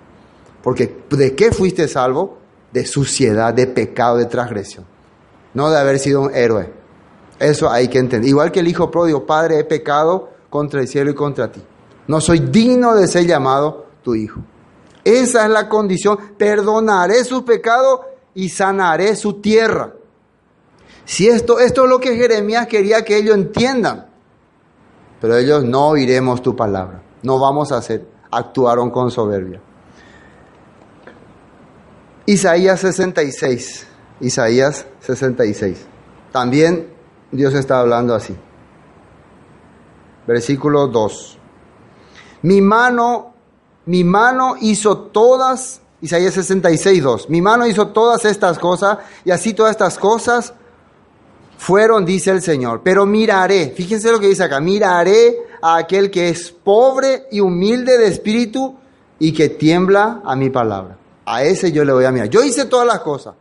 [0.63, 2.39] Porque ¿de qué fuiste salvo?
[2.71, 4.87] De suciedad, de pecado, de transgresión.
[5.55, 6.73] No de haber sido un héroe.
[7.41, 8.29] Eso hay que entender.
[8.29, 11.61] Igual que el hijo pródigo, Padre, he pecado contra el cielo y contra ti.
[12.07, 14.41] No soy digno de ser llamado tu hijo.
[15.03, 16.17] Esa es la condición.
[16.39, 19.95] Perdonaré su pecado y sanaré su tierra.
[21.05, 24.14] Si esto, esto es lo que Jeremías quería que ellos entiendan.
[25.25, 27.01] Pero ellos no oiremos tu palabra.
[27.23, 28.07] No vamos a hacer.
[28.31, 29.59] Actuaron con soberbia.
[32.27, 33.87] Isaías 66.
[34.21, 35.87] Isaías 66.
[36.31, 36.93] También
[37.33, 38.37] Dios está hablando así.
[40.27, 41.39] Versículo 2.
[42.43, 43.33] Mi mano,
[43.87, 47.31] mi mano hizo todas, Isaías 66, 2.
[47.31, 50.53] Mi mano hizo todas estas cosas y así todas estas cosas
[51.65, 52.83] fueron, dice el Señor.
[52.85, 57.97] Pero miraré, fíjense lo que dice acá, miraré a aquel que es pobre y humilde
[57.97, 58.77] de espíritu
[59.19, 60.99] y que tiembla a mi palabra.
[61.25, 62.29] A ese yo le voy a mirar.
[62.29, 63.35] Yo hice todas las cosas,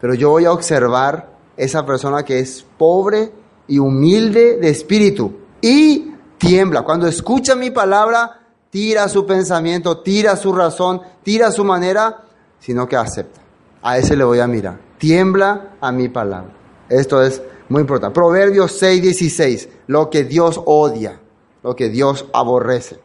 [0.00, 3.30] pero yo voy a observar esa persona que es pobre
[3.68, 6.82] y humilde de espíritu y tiembla.
[6.82, 8.40] Cuando escucha mi palabra,
[8.70, 12.24] tira su pensamiento, tira su razón, tira su manera,
[12.58, 13.40] sino que acepta.
[13.82, 14.80] A ese le voy a mirar.
[14.98, 16.54] Tiembla a mi palabra.
[16.88, 17.40] Esto es
[17.72, 18.14] muy importante.
[18.14, 19.68] Proverbios 6, 16.
[19.88, 21.18] Lo que Dios odia,
[21.62, 22.98] lo que Dios aborrece.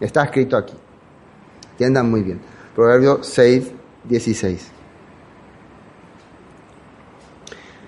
[0.00, 0.74] Está escrito aquí.
[1.72, 2.40] Entiendan muy bien.
[2.74, 3.70] Proverbios 6,
[4.04, 4.70] 16.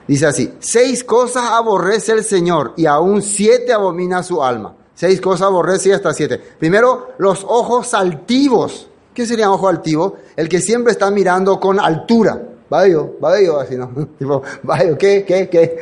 [0.07, 4.74] Dice así, seis cosas aborrece el Señor y aún siete abomina su alma.
[4.95, 6.39] Seis cosas aborrece y hasta siete.
[6.39, 8.89] Primero, los ojos altivos.
[9.12, 10.16] ¿Qué sería un ojo altivo?
[10.35, 12.41] El que siempre está mirando con altura.
[12.71, 13.89] Vaya, vaya, así, ¿no?
[14.19, 15.79] Tipo, vaya, ¿qué, qué, qué?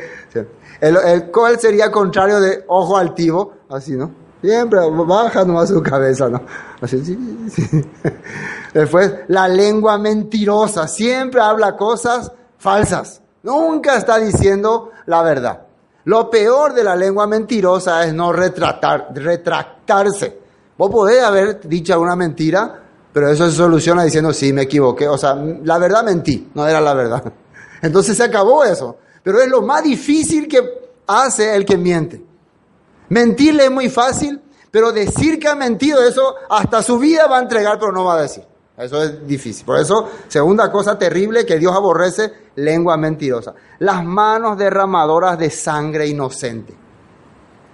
[0.79, 3.53] El, el, ¿Cuál sería contrario de ojo altivo?
[3.69, 4.11] Así, ¿no?
[4.41, 6.41] Siempre baja nomás su cabeza, ¿no?
[6.79, 7.17] Así, sí,
[7.49, 7.81] sí.
[8.73, 10.87] Después, la lengua mentirosa.
[10.87, 13.21] Siempre habla cosas falsas.
[13.43, 15.63] Nunca está diciendo la verdad.
[16.05, 20.39] Lo peor de la lengua mentirosa es no retratar, retractarse.
[20.77, 22.83] Vos podés haber dicho alguna mentira,
[23.17, 25.07] pero eso se soluciona diciendo, sí, me equivoqué.
[25.07, 27.33] O sea, la verdad mentí, no era la verdad.
[27.81, 28.95] Entonces se acabó eso.
[29.23, 30.61] Pero es lo más difícil que
[31.07, 32.23] hace el que miente.
[33.09, 34.39] Mentirle es muy fácil,
[34.69, 38.19] pero decir que ha mentido, eso hasta su vida va a entregar, pero no va
[38.19, 38.43] a decir.
[38.77, 39.65] Eso es difícil.
[39.65, 43.55] Por eso, segunda cosa terrible que Dios aborrece, lengua mentirosa.
[43.79, 46.75] Las manos derramadoras de sangre inocente.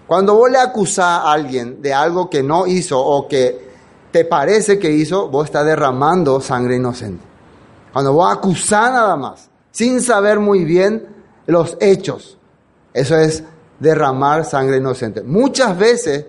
[0.08, 3.73] Cuando vos le acusás a alguien de algo que no hizo o que
[4.14, 7.26] te parece que hizo, vos estás derramando sangre inocente.
[7.92, 11.08] Cuando vos acusás nada más, sin saber muy bien
[11.48, 12.38] los hechos,
[12.94, 13.44] eso es
[13.80, 15.24] derramar sangre inocente.
[15.24, 16.28] Muchas veces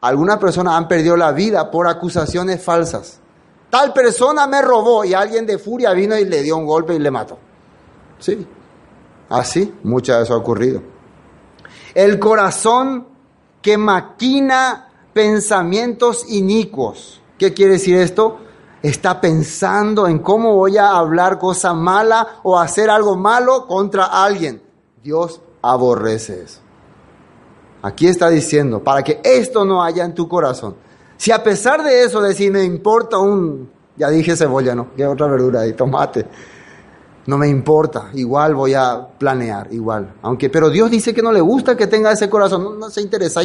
[0.00, 3.20] algunas personas han perdido la vida por acusaciones falsas.
[3.70, 6.98] Tal persona me robó y alguien de furia vino y le dio un golpe y
[6.98, 7.38] le mató.
[8.18, 8.44] Sí,
[9.28, 10.82] así muchas veces ha ocurrido.
[11.94, 13.06] El corazón
[13.62, 17.19] que maquina pensamientos inicuos.
[17.40, 18.38] ¿Qué quiere decir esto?
[18.82, 24.60] Está pensando en cómo voy a hablar cosa mala o hacer algo malo contra alguien.
[25.02, 26.60] Dios aborrece eso.
[27.80, 30.76] Aquí está diciendo, para que esto no haya en tu corazón.
[31.16, 34.88] Si a pesar de eso decir, me importa un, ya dije cebolla, ¿no?
[34.94, 35.72] ¿Qué otra verdura ahí?
[35.72, 36.26] Tomate.
[37.24, 40.12] No me importa, igual voy a planear, igual.
[40.20, 43.40] Aunque, pero Dios dice que no le gusta que tenga ese corazón, no, se interesa.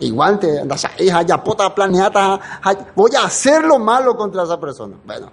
[0.00, 2.40] Igual te andas ahí, ya pota planeata,
[2.94, 4.96] voy a hacer lo malo contra esa persona.
[5.04, 5.30] Bueno,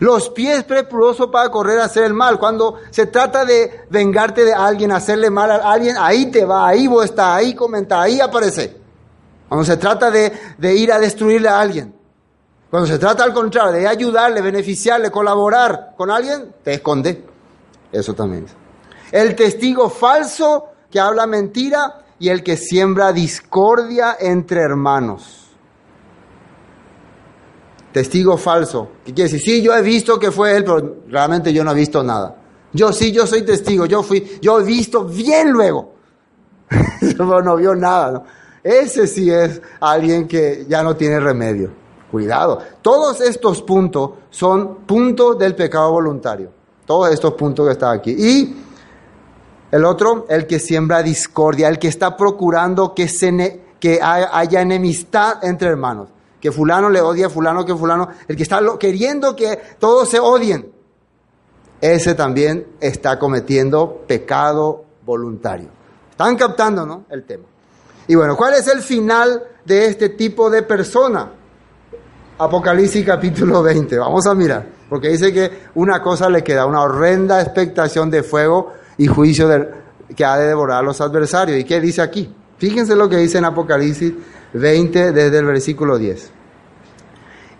[0.00, 2.38] los pies prepurosos para correr a hacer el mal.
[2.38, 6.86] Cuando se trata de vengarte de alguien, hacerle mal a alguien, ahí te va, ahí
[6.86, 8.76] vos estás, ahí comenta, ahí aparece.
[9.48, 11.94] Cuando se trata de, de ir a destruirle a alguien.
[12.70, 17.24] Cuando se trata al contrario, de ayudarle, beneficiarle, colaborar con alguien, te esconde.
[17.90, 18.46] Eso también.
[19.10, 25.48] El testigo falso que habla mentira y el que siembra discordia entre hermanos.
[27.92, 28.90] Testigo falso.
[29.04, 29.40] ¿Qué quiere decir?
[29.40, 32.36] Sí, yo he visto que fue él, pero realmente yo no he visto nada.
[32.72, 35.94] Yo sí, yo soy testigo, yo fui, yo he visto bien luego.
[37.00, 38.22] pero no vio nada.
[38.62, 41.70] Ese sí es alguien que ya no tiene remedio.
[42.10, 42.58] Cuidado.
[42.82, 46.52] Todos estos puntos son puntos del pecado voluntario.
[46.84, 48.10] Todos estos puntos que están aquí.
[48.10, 48.56] Y
[49.70, 55.44] el otro, el que siembra discordia, el que está procurando que, se que haya enemistad
[55.44, 56.08] entre hermanos.
[56.40, 60.18] Que fulano le odia a fulano, que fulano, el que está queriendo que todos se
[60.18, 60.72] odien.
[61.80, 65.68] Ese también está cometiendo pecado voluntario.
[66.10, 67.04] Están captando, ¿no?
[67.10, 67.44] El tema.
[68.06, 71.30] Y bueno, ¿cuál es el final de este tipo de persona?
[72.38, 73.98] Apocalipsis capítulo 20.
[73.98, 78.79] Vamos a mirar, porque dice que una cosa le queda, una horrenda expectación de fuego
[79.00, 79.48] y juicio
[80.14, 81.58] que ha de devorar a los adversarios.
[81.58, 82.30] ¿Y qué dice aquí?
[82.58, 84.12] Fíjense lo que dice en Apocalipsis
[84.52, 86.30] 20 desde el versículo 10.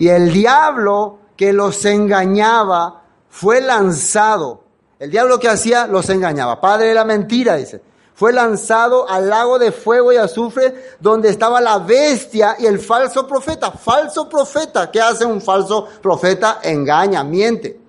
[0.01, 4.64] Y el diablo que los engañaba fue lanzado.
[4.99, 6.61] El diablo que hacía los engañaba.
[6.61, 7.80] Padre de la mentira, dice
[8.12, 13.26] fue lanzado al lago de fuego y azufre donde estaba la bestia y el falso
[13.26, 13.70] profeta.
[13.70, 14.91] Falso profeta.
[14.91, 16.59] ¿Qué hace un falso profeta?
[16.62, 17.80] Engaña, miente.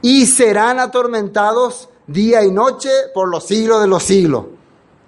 [0.00, 4.44] Y serán atormentados día y noche por los siglos de los siglos.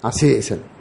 [0.03, 0.79] Así dicen.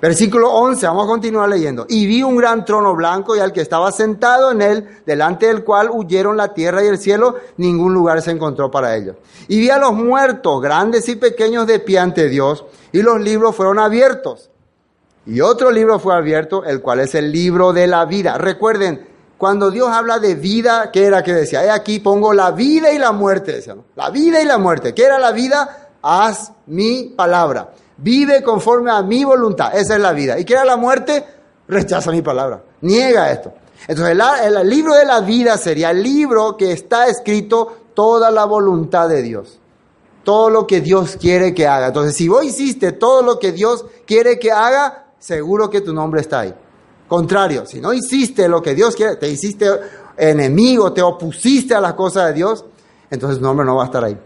[0.00, 1.86] Versículo 11, vamos a continuar leyendo.
[1.88, 5.64] Y vi un gran trono blanco y al que estaba sentado en él, delante del
[5.64, 9.16] cual huyeron la tierra y el cielo, ningún lugar se encontró para ellos.
[9.48, 13.56] Y vi a los muertos, grandes y pequeños, de pie ante Dios, y los libros
[13.56, 14.50] fueron abiertos.
[15.24, 18.36] Y otro libro fue abierto, el cual es el libro de la vida.
[18.36, 19.08] Recuerden,
[19.38, 21.64] cuando Dios habla de vida, ¿qué era que decía?
[21.64, 24.94] He aquí pongo la vida y la muerte, decía, La vida y la muerte.
[24.94, 25.90] ¿Qué era la vida?
[26.00, 27.70] Haz mi palabra.
[27.98, 29.76] Vive conforme a mi voluntad.
[29.76, 30.38] Esa es la vida.
[30.38, 31.24] ¿Y qué era la muerte?
[31.68, 32.62] Rechaza mi palabra.
[32.80, 33.52] Niega esto.
[33.88, 39.08] Entonces el, libro de la vida sería el libro que está escrito toda la voluntad
[39.08, 39.58] de Dios.
[40.24, 41.88] Todo lo que Dios quiere que haga.
[41.88, 46.20] Entonces si vos hiciste todo lo que Dios quiere que haga, seguro que tu nombre
[46.20, 46.54] está ahí.
[47.08, 49.70] Contrario, si no hiciste lo que Dios quiere, te hiciste
[50.16, 52.64] enemigo, te opusiste a las cosas de Dios,
[53.10, 54.18] entonces tu nombre no va a estar ahí.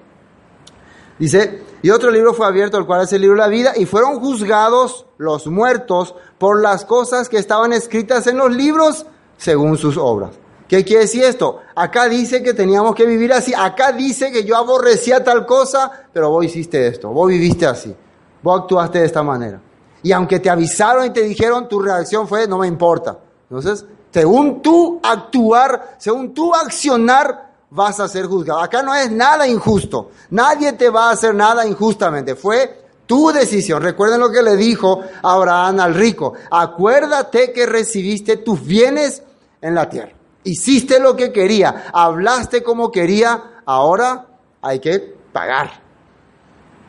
[1.19, 3.87] Dice, Y otro libro fue abierto, el cual es el libro de la vida, y
[3.87, 9.07] fueron juzgados los muertos por las cosas que estaban escritas en los libros
[9.37, 10.31] según sus obras.
[10.69, 11.59] ¿Qué quiere decir esto?
[11.75, 16.31] Acá dice que teníamos que vivir así, acá dice que yo aborrecía tal cosa, pero
[16.31, 17.95] vos hiciste esto, vos viviste así,
[18.43, 19.61] vos actuaste de esta manera.
[20.03, 23.19] Y aunque te avisaron y te dijeron, tu reacción fue, no me importa.
[23.49, 28.61] Entonces, según tú actuar, según tú accionar, vas a ser juzgado.
[28.61, 30.11] Acá no es nada injusto.
[30.31, 32.35] Nadie te va a hacer nada injustamente.
[32.35, 33.83] Fue tu decisión.
[33.83, 36.35] Recuerden lo que le dijo Abraham al rico.
[36.51, 39.23] Acuérdate que recibiste tus bienes
[39.61, 40.13] en la tierra.
[40.43, 44.27] Hiciste lo que quería, hablaste como quería, ahora
[44.63, 45.83] hay que pagar.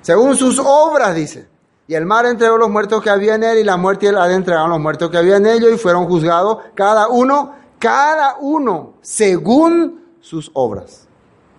[0.01, 1.50] Según sus obras, dice.
[1.91, 4.17] Y el mar entregó los muertos que había en él y la muerte y el
[4.17, 8.93] Hades entregaron los muertos que había en ellos y fueron juzgados cada uno, cada uno,
[9.01, 11.09] según sus obras.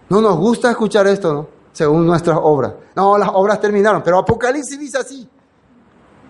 [0.09, 1.49] No nos gusta escuchar esto, ¿no?
[1.72, 2.72] Según nuestras obras.
[2.97, 5.28] No, las obras terminaron, pero Apocalipsis dice así.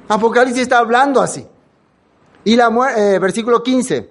[0.09, 1.47] Apocalipsis está hablando así.
[2.43, 4.11] Y la eh, versículo 15.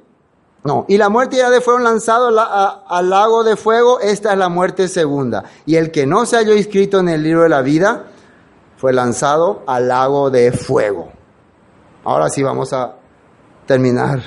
[0.64, 2.34] No, y la muerte y Hades fueron lanzados
[2.88, 5.44] al lago de fuego, esta es la muerte segunda.
[5.66, 8.11] Y el que no se halló inscrito en el libro de la vida
[8.82, 11.12] fue lanzado al lago de fuego.
[12.04, 12.96] Ahora sí vamos a
[13.68, 14.24] terminar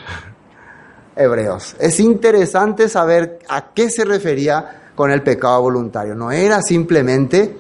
[1.17, 1.75] Hebreos.
[1.81, 6.15] Es interesante saber a qué se refería con el pecado voluntario.
[6.15, 7.59] No era simplemente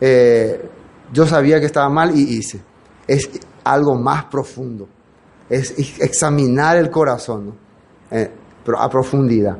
[0.00, 0.70] eh,
[1.12, 2.62] yo sabía que estaba mal y hice.
[3.08, 3.28] Es
[3.64, 4.86] algo más profundo.
[5.50, 7.54] Es examinar el corazón.
[8.08, 8.30] Eh,
[8.78, 9.58] a profundidad.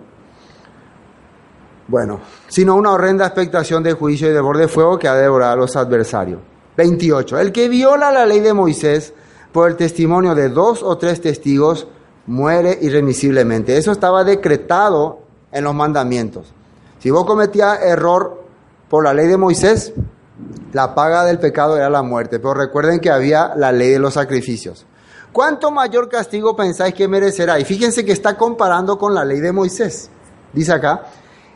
[1.89, 5.22] Bueno, sino una horrenda expectación de juicio y de borde de fuego que ha de
[5.22, 6.41] devorar a los adversarios.
[6.77, 7.39] 28.
[7.39, 9.12] El que viola la ley de Moisés
[9.53, 11.87] por el testimonio de dos o tres testigos
[12.27, 13.77] muere irremisiblemente.
[13.77, 15.20] Eso estaba decretado
[15.53, 16.53] en los mandamientos.
[16.99, 18.45] Si vos cometías error
[18.89, 19.93] por la ley de Moisés,
[20.72, 22.39] la paga del pecado era la muerte.
[22.39, 24.87] Pero recuerden que había la ley de los sacrificios.
[25.33, 27.59] ¿Cuánto mayor castigo pensáis que merecerá?
[27.61, 30.11] Y fíjense que está comparando con la ley de Moisés.
[30.53, 31.03] Dice acá,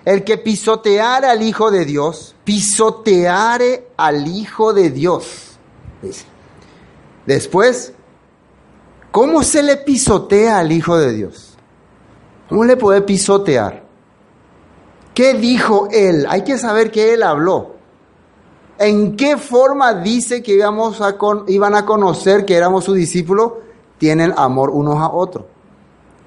[0.05, 5.59] el que pisoteare al Hijo de Dios, pisoteare al Hijo de Dios.
[6.03, 6.25] Dice.
[7.27, 7.93] Después,
[9.11, 11.57] ¿cómo se le pisotea al Hijo de Dios?
[12.49, 13.85] ¿Cómo le puede pisotear?
[15.15, 16.27] ¿Qué dijo él?
[16.29, 17.77] Hay que saber que él habló.
[18.79, 21.17] ¿En qué forma dice que íbamos a
[21.49, 23.71] iban a conocer que éramos su discípulo?
[24.01, 25.45] tienen amor unos a otros.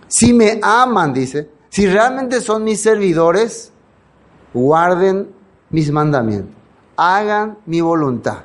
[0.07, 3.71] Si me aman, dice, si realmente son mis servidores,
[4.53, 5.33] guarden
[5.71, 6.55] mis mandamientos,
[6.95, 8.43] hagan mi voluntad.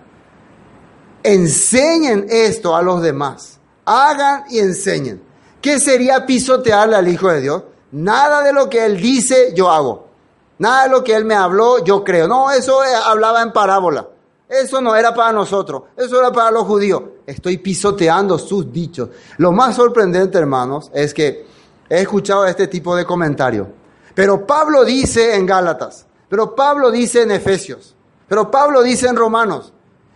[1.23, 5.21] Enseñen esto a los demás, hagan y enseñen.
[5.61, 7.65] ¿Qué sería pisotearle al Hijo de Dios?
[7.93, 10.07] Nada de lo que Él dice yo hago.
[10.57, 12.29] Nada de lo que Él me habló yo creo.
[12.29, 14.09] No, eso hablaba en parábola.
[14.49, 17.03] Eso no era para nosotros, eso era para los judíos.
[17.27, 19.11] Estoy pisoteando sus dichos.
[19.37, 21.58] Lo más sorprendente, hermanos, es que
[21.89, 23.69] he escuchado este tipo de comentarios.
[24.15, 27.95] Pero Pablo dice en Gálatas, pero Pablo dice en Efesios,
[28.29, 29.73] pero Pablo dice en Romanos.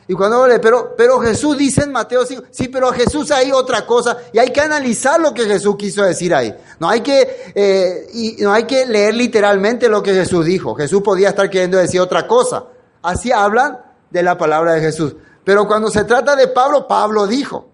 [0.09, 3.53] Y cuando le, pero, pero Jesús dice en Mateo 5, sí, pero a Jesús hay
[3.53, 6.55] otra cosa y hay que analizar lo que Jesús quiso decir ahí.
[6.81, 10.75] No hay que, eh, y no hay que leer literalmente lo que Jesús dijo.
[10.75, 12.64] Jesús podía estar queriendo decir otra cosa.
[13.01, 13.79] Así hablan
[14.11, 15.14] de la palabra de Jesús.
[15.45, 17.72] Pero cuando se trata de Pablo, Pablo dijo.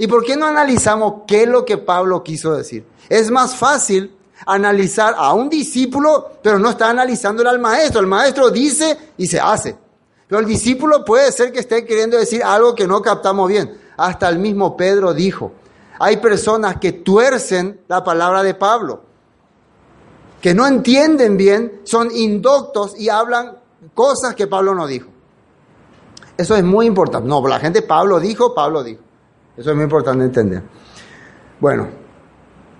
[0.00, 2.86] ¿Y por qué no analizamos qué es lo que Pablo quiso decir?
[3.10, 8.00] Es más fácil analizar a un discípulo, pero no está analizándole al maestro.
[8.00, 9.76] El maestro dice y se hace.
[10.26, 13.78] Pero el discípulo puede ser que esté queriendo decir algo que no captamos bien.
[13.98, 15.52] Hasta el mismo Pedro dijo,
[15.98, 19.02] hay personas que tuercen la palabra de Pablo,
[20.40, 23.58] que no entienden bien, son indoctos y hablan
[23.92, 25.10] cosas que Pablo no dijo.
[26.38, 27.28] Eso es muy importante.
[27.28, 29.09] No, la gente, Pablo dijo, Pablo dijo.
[29.56, 30.62] Eso es muy importante entender.
[31.60, 31.88] Bueno,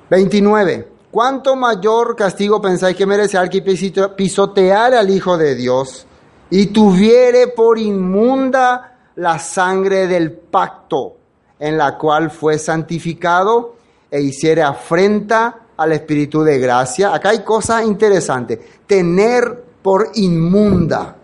[0.08, 0.88] 29.
[1.10, 6.06] ¿Cuánto mayor castigo pensáis que merece al que pisotear al Hijo de Dios
[6.50, 11.16] y tuviere por inmunda la sangre del pacto
[11.58, 13.74] en la cual fue santificado
[14.10, 17.12] e hiciere afrenta al Espíritu de gracia?
[17.12, 18.60] Acá hay cosas interesantes.
[18.86, 21.16] Tener por inmunda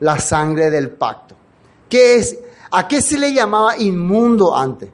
[0.00, 1.34] la sangre del pacto.
[1.88, 2.38] ¿Qué es?
[2.76, 4.90] ¿A qué se le llamaba inmundo antes?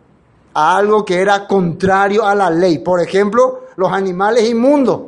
[0.52, 2.80] A algo que era contrario a la ley.
[2.80, 5.00] Por ejemplo, los animales inmundos.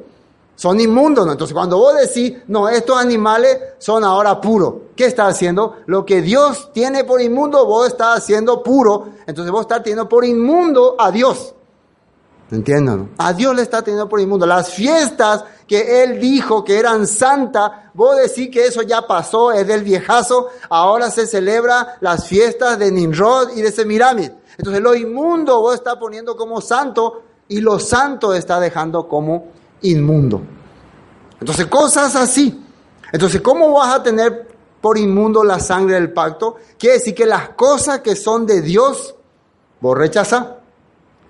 [0.56, 1.32] Son inmundos, ¿no?
[1.32, 5.76] Entonces, cuando vos decís, no, estos animales son ahora puros, ¿qué estás haciendo?
[5.84, 9.08] Lo que Dios tiene por inmundo, vos estás haciendo puro.
[9.26, 11.54] Entonces, vos estás teniendo por inmundo a Dios.
[12.52, 13.14] ¿Entienden?
[13.16, 14.44] A Dios le está teniendo por inmundo.
[14.44, 19.66] Las fiestas que él dijo que eran santas, vos decís que eso ya pasó, es
[19.66, 24.30] del viejazo, ahora se celebra las fiestas de Nimrod y de Semiramis.
[24.58, 29.46] Entonces lo inmundo vos está poniendo como santo y lo santo está dejando como
[29.80, 30.42] inmundo.
[31.40, 32.62] Entonces cosas así.
[33.12, 34.48] Entonces, ¿cómo vas a tener
[34.80, 36.56] por inmundo la sangre del pacto?
[36.78, 39.14] Quiere decir que las cosas que son de Dios,
[39.80, 40.61] vos rechazás.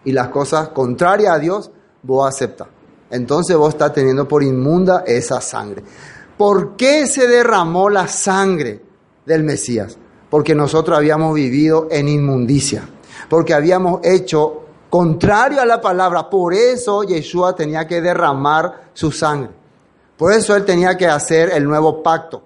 [0.05, 1.71] Y las cosas contrarias a Dios,
[2.03, 2.69] vos aceptas.
[3.11, 5.83] Entonces vos estás teniendo por inmunda esa sangre.
[6.37, 8.83] ¿Por qué se derramó la sangre
[9.27, 9.99] del Mesías?
[10.31, 12.89] Porque nosotros habíamos vivido en inmundicia.
[13.29, 16.29] Porque habíamos hecho contrario a la palabra.
[16.29, 19.51] Por eso Yeshua tenía que derramar su sangre.
[20.17, 22.43] Por eso él tenía que hacer el nuevo pacto.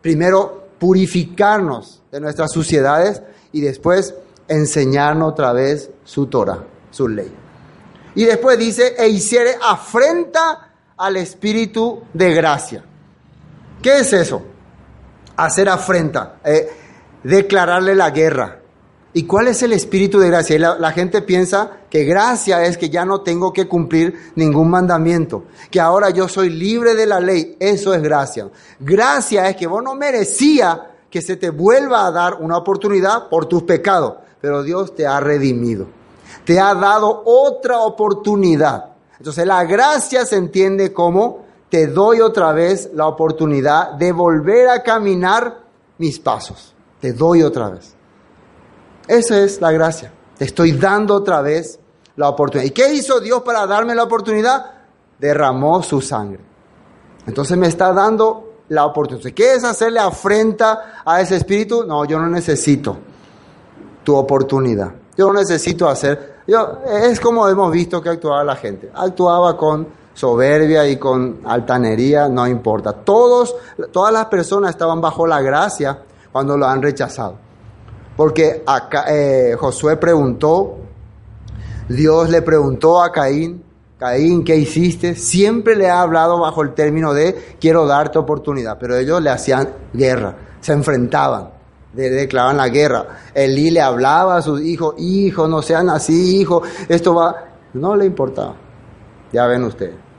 [0.00, 3.22] Primero, purificarnos de nuestras suciedades
[3.52, 4.14] y después
[4.48, 7.32] enseñarnos otra vez su Torah, su ley.
[8.14, 12.84] Y después dice, e hiciere afrenta al Espíritu de gracia.
[13.82, 14.42] ¿Qué es eso?
[15.36, 16.68] Hacer afrenta, eh,
[17.22, 18.58] declararle la guerra.
[19.12, 20.56] ¿Y cuál es el espíritu de gracia?
[20.58, 25.46] La, la, gente piensa que gracia es que ya no tengo que cumplir ningún mandamiento,
[25.68, 27.56] que ahora yo soy libre de la ley.
[27.58, 28.48] Eso es gracia.
[28.78, 33.46] Gracia es que vos no merecía que se te vuelva a dar una oportunidad por
[33.46, 35.88] tus pecados, pero Dios te ha redimido.
[36.44, 38.90] Te ha dado otra oportunidad.
[39.18, 44.82] Entonces la gracia se entiende como te doy otra vez la oportunidad de volver a
[44.82, 45.60] caminar
[45.98, 46.74] mis pasos.
[47.00, 47.94] Te doy otra vez.
[49.06, 50.12] Esa es la gracia.
[50.36, 51.78] Te estoy dando otra vez
[52.16, 52.68] la oportunidad.
[52.68, 54.66] ¿Y qué hizo Dios para darme la oportunidad?
[55.18, 56.40] Derramó su sangre.
[57.26, 59.30] Entonces me está dando la oportunidad.
[59.32, 61.84] ¿Qué es hacerle afrenta a ese espíritu?
[61.84, 62.96] No, yo no necesito
[64.02, 64.92] tu oportunidad.
[65.20, 66.36] Yo necesito hacer.
[66.46, 68.90] Yo, es como hemos visto que actuaba la gente.
[68.94, 72.94] Actuaba con soberbia y con altanería, no importa.
[72.94, 73.54] Todos,
[73.92, 75.98] todas las personas estaban bajo la gracia
[76.32, 77.36] cuando lo han rechazado.
[78.16, 78.64] Porque
[79.08, 80.78] eh, Josué preguntó,
[81.86, 83.62] Dios le preguntó a Caín,
[83.98, 85.16] Caín, ¿qué hiciste?
[85.16, 89.68] Siempre le ha hablado bajo el término de quiero darte oportunidad, pero ellos le hacían
[89.92, 91.59] guerra, se enfrentaban,
[91.92, 93.06] declaraban la guerra.
[93.34, 97.36] Elí le hablaba a sus hijos, hijo, no sean así, hijo, esto va,
[97.74, 98.54] no le importaba.
[99.32, 100.10] Ya ven ustedes.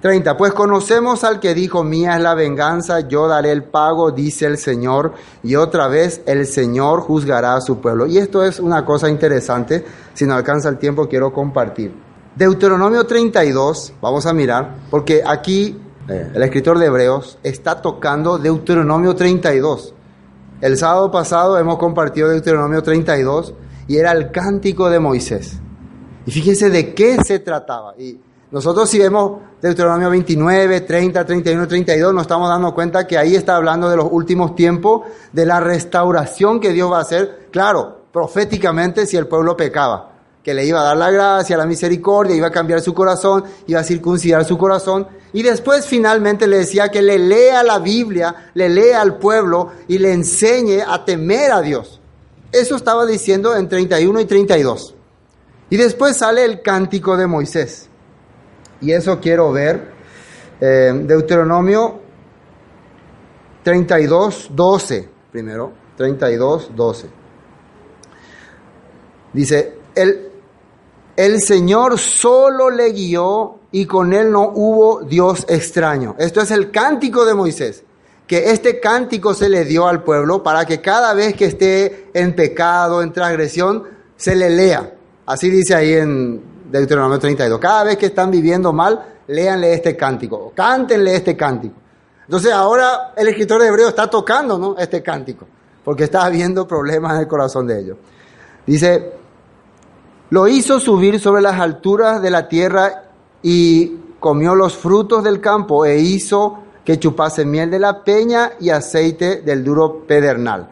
[0.00, 0.36] 30.
[0.36, 4.56] Pues conocemos al que dijo, mía es la venganza, yo daré el pago, dice el
[4.56, 8.06] Señor, y otra vez el Señor juzgará a su pueblo.
[8.06, 9.84] Y esto es una cosa interesante,
[10.14, 11.92] si no alcanza el tiempo quiero compartir.
[12.36, 15.76] Deuteronomio 32, vamos a mirar, porque aquí
[16.08, 19.94] eh, el escritor de Hebreos está tocando Deuteronomio 32.
[20.60, 23.54] El sábado pasado hemos compartido Deuteronomio 32
[23.86, 25.60] y era el cántico de Moisés.
[26.26, 27.94] Y fíjense de qué se trataba.
[27.96, 33.36] Y nosotros si vemos Deuteronomio 29, 30, 31, 32, nos estamos dando cuenta que ahí
[33.36, 35.02] está hablando de los últimos tiempos,
[35.32, 40.17] de la restauración que Dios va a hacer, claro, proféticamente si el pueblo pecaba,
[40.48, 43.80] que le iba a dar la gracia, la misericordia, iba a cambiar su corazón, iba
[43.80, 48.70] a circuncidar su corazón, y después finalmente le decía que le lea la Biblia, le
[48.70, 52.00] lea al pueblo y le enseñe a temer a Dios.
[52.50, 54.94] Eso estaba diciendo en 31 y 32.
[55.68, 57.90] Y después sale el cántico de Moisés.
[58.80, 59.92] Y eso quiero ver.
[60.62, 62.00] Eh, Deuteronomio
[63.64, 65.08] 32, 12.
[65.30, 67.06] Primero, 32, 12.
[69.34, 70.27] Dice, el,
[71.18, 76.14] el Señor solo le guió y con él no hubo Dios extraño.
[76.16, 77.82] Esto es el cántico de Moisés.
[78.24, 82.36] Que este cántico se le dio al pueblo para que cada vez que esté en
[82.36, 83.82] pecado, en transgresión,
[84.16, 84.94] se le lea.
[85.26, 86.40] Así dice ahí en
[86.70, 87.58] Deuteronomio 32.
[87.58, 91.74] Cada vez que están viviendo mal, léanle este cántico, cántenle este cántico.
[92.26, 94.76] Entonces ahora el escritor de Hebreo está tocando ¿no?
[94.78, 95.48] este cántico,
[95.84, 97.96] porque está habiendo problemas en el corazón de ellos.
[98.64, 99.18] Dice,
[100.30, 103.04] lo hizo subir sobre las alturas de la tierra
[103.42, 108.70] y comió los frutos del campo e hizo que chupase miel de la peña y
[108.70, 110.70] aceite del duro pedernal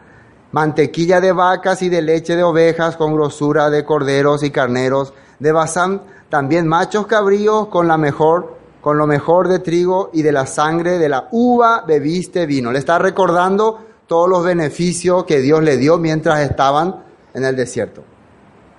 [0.51, 5.51] mantequilla de vacas y de leche de ovejas con grosura de corderos y carneros de
[5.51, 10.45] Basán, también machos cabríos con la mejor con lo mejor de trigo y de la
[10.45, 12.71] sangre de la uva bebiste vino.
[12.71, 17.03] Le está recordando todos los beneficios que Dios le dio mientras estaban
[17.33, 18.03] en el desierto.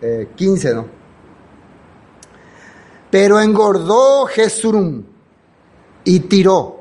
[0.01, 0.87] 15, eh, ¿no?
[3.11, 5.03] Pero engordó Jesurum
[6.05, 6.79] y tiró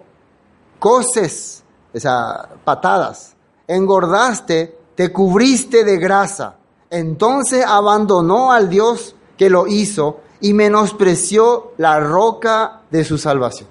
[0.80, 1.64] coces,
[1.94, 3.36] esas patadas.
[3.68, 6.56] Engordaste, te cubriste de grasa.
[6.90, 13.70] Entonces abandonó al Dios que lo hizo y menospreció la roca de su salvación.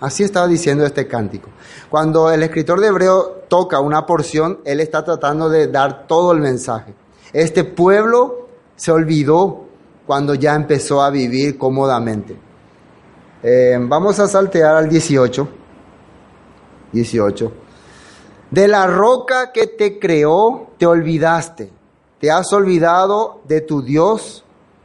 [0.00, 1.48] Así estaba diciendo este cántico.
[1.90, 6.40] Cuando el escritor de Hebreo toca una porción, él está tratando de dar todo el
[6.40, 6.94] mensaje.
[7.32, 8.47] Este pueblo
[8.78, 9.66] se olvidó
[10.06, 12.34] cuando ya empezó a vivir cómodamente.
[13.42, 15.48] Eh, vamos a saltear al 18.
[16.92, 17.52] 18.
[18.50, 21.70] De la roca que te creó, te olvidaste.
[22.18, 24.44] Te has olvidado de tu Dios,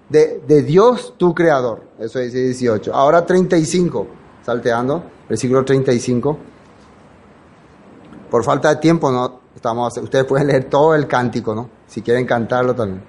[0.10, 1.84] de, de Dios tu creador.
[2.00, 2.94] Eso dice 18.
[2.94, 4.08] Ahora 35
[4.44, 6.38] salteando, versículo 35.
[8.30, 11.70] Por falta de tiempo, no estamos, ustedes pueden leer todo el cántico, ¿no?
[11.88, 13.04] Si quieren cantarlo también.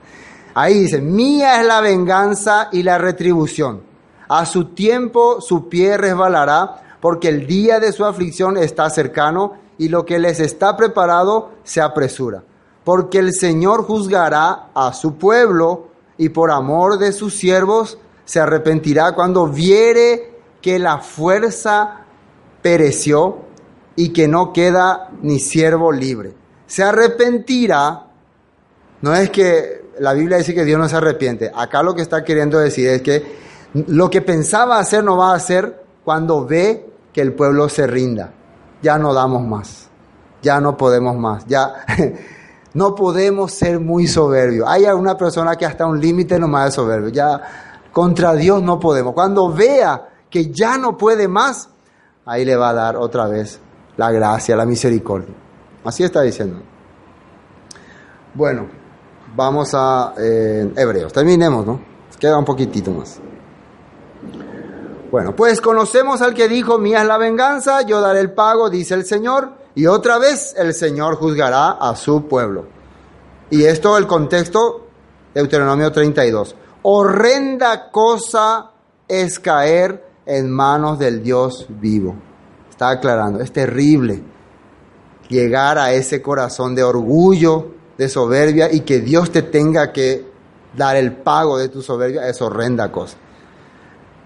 [0.55, 3.83] Ahí dice, mía es la venganza y la retribución.
[4.29, 9.89] A su tiempo su pie resbalará, porque el día de su aflicción está cercano y
[9.89, 12.43] lo que les está preparado se apresura.
[12.85, 19.13] Porque el Señor juzgará a su pueblo y por amor de sus siervos se arrepentirá
[19.13, 22.05] cuando viere que la fuerza
[22.63, 23.39] pereció
[23.97, 26.35] y que no queda ni siervo libre.
[26.67, 28.07] Se arrepentirá,
[29.03, 32.25] no es que la Biblia dice que Dios no se arrepiente, acá lo que está
[32.25, 37.21] queriendo decir es que lo que pensaba hacer no va a hacer cuando ve que
[37.21, 38.33] el pueblo se rinda.
[38.83, 39.89] Ya no damos más,
[40.43, 41.75] ya no podemos más, ya
[42.75, 44.69] no podemos ser muy soberbios.
[44.69, 47.41] Hay alguna persona que hasta un límite nomás es soberbio, ya
[47.93, 49.15] contra Dios no podemos.
[49.15, 51.71] Cuando vea que ya no puede más,
[52.27, 53.61] ahí le va a dar otra vez
[53.97, 55.35] la gracia, la misericordia.
[55.85, 56.61] Así está diciendo.
[58.35, 58.67] Bueno,
[59.35, 61.13] vamos a eh, Hebreos.
[61.13, 61.81] Terminemos, ¿no?
[62.19, 63.21] Queda un poquitito más.
[65.11, 68.95] Bueno, pues conocemos al que dijo, mía es la venganza, yo daré el pago, dice
[68.95, 72.67] el Señor, y otra vez el Señor juzgará a su pueblo.
[73.51, 74.89] Y esto el contexto,
[75.33, 76.57] Deuteronomio 32.
[76.83, 78.71] Horrenda cosa
[79.07, 82.17] es caer en manos del Dios vivo.
[82.71, 84.23] Está aclarando, es terrible
[85.29, 90.25] llegar a ese corazón de orgullo, de soberbia y que Dios te tenga que
[90.77, 93.17] dar el pago de tu soberbia, es horrenda cosa.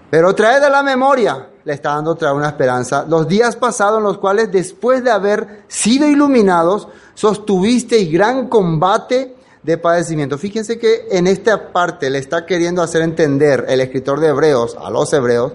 [0.09, 4.03] Pero trae de la memoria, le está dando otra una esperanza, los días pasados en
[4.03, 10.37] los cuales después de haber sido iluminados, sostuvisteis gran combate de padecimiento.
[10.37, 14.89] Fíjense que en esta parte le está queriendo hacer entender el escritor de Hebreos a
[14.89, 15.53] los hebreos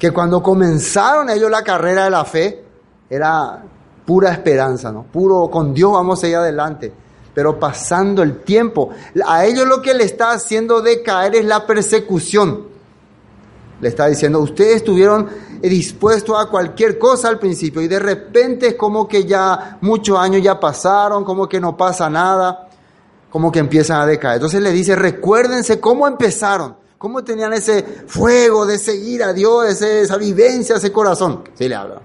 [0.00, 2.64] que cuando comenzaron ellos la carrera de la fe,
[3.10, 3.62] era
[4.06, 5.02] pura esperanza, ¿no?
[5.02, 6.90] Puro, con Dios vamos a ir adelante.
[7.34, 8.90] Pero pasando el tiempo,
[9.24, 12.68] a ellos lo que le está haciendo decaer es la persecución.
[13.80, 15.28] Le está diciendo, ustedes estuvieron
[15.62, 20.42] dispuestos a cualquier cosa al principio y de repente es como que ya muchos años
[20.42, 22.68] ya pasaron, como que no pasa nada,
[23.30, 24.36] como que empiezan a decaer.
[24.36, 26.80] Entonces le dice, recuérdense cómo empezaron.
[26.98, 31.44] ¿Cómo tenían ese fuego de seguir a Dios, esa vivencia, ese corazón?
[31.54, 32.02] Sí le habla.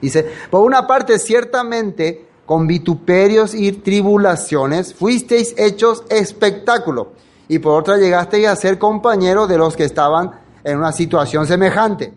[0.00, 7.12] Dice, por una parte, ciertamente, con vituperios y tribulaciones, fuisteis hechos espectáculo.
[7.48, 10.30] Y por otra, llegasteis a ser compañeros de los que estaban
[10.64, 12.14] en una situación semejante.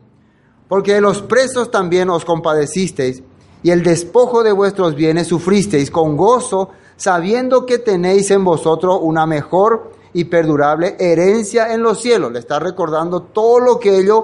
[0.68, 3.24] Porque los presos también os compadecisteis,
[3.62, 9.26] y el despojo de vuestros bienes sufristeis con gozo, sabiendo que tenéis en vosotros una
[9.26, 12.32] mejor y perdurable herencia en los cielos.
[12.32, 14.24] Le está recordando todo lo que ellos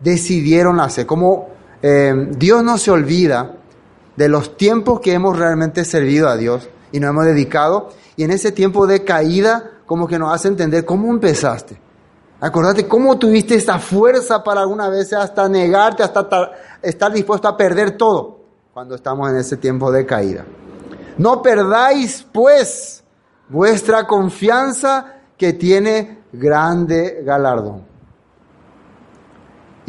[0.00, 1.06] decidieron hacer.
[1.06, 1.48] Como
[1.82, 3.59] eh, Dios no se olvida
[4.20, 7.88] de los tiempos que hemos realmente servido a Dios y nos hemos dedicado.
[8.16, 11.80] Y en ese tiempo de caída, como que nos hace entender cómo empezaste.
[12.38, 16.28] Acordate cómo tuviste esa fuerza para alguna vez hasta negarte, hasta
[16.82, 18.40] estar dispuesto a perder todo
[18.74, 20.44] cuando estamos en ese tiempo de caída.
[21.16, 23.02] No perdáis, pues,
[23.48, 27.89] vuestra confianza que tiene grande galardón.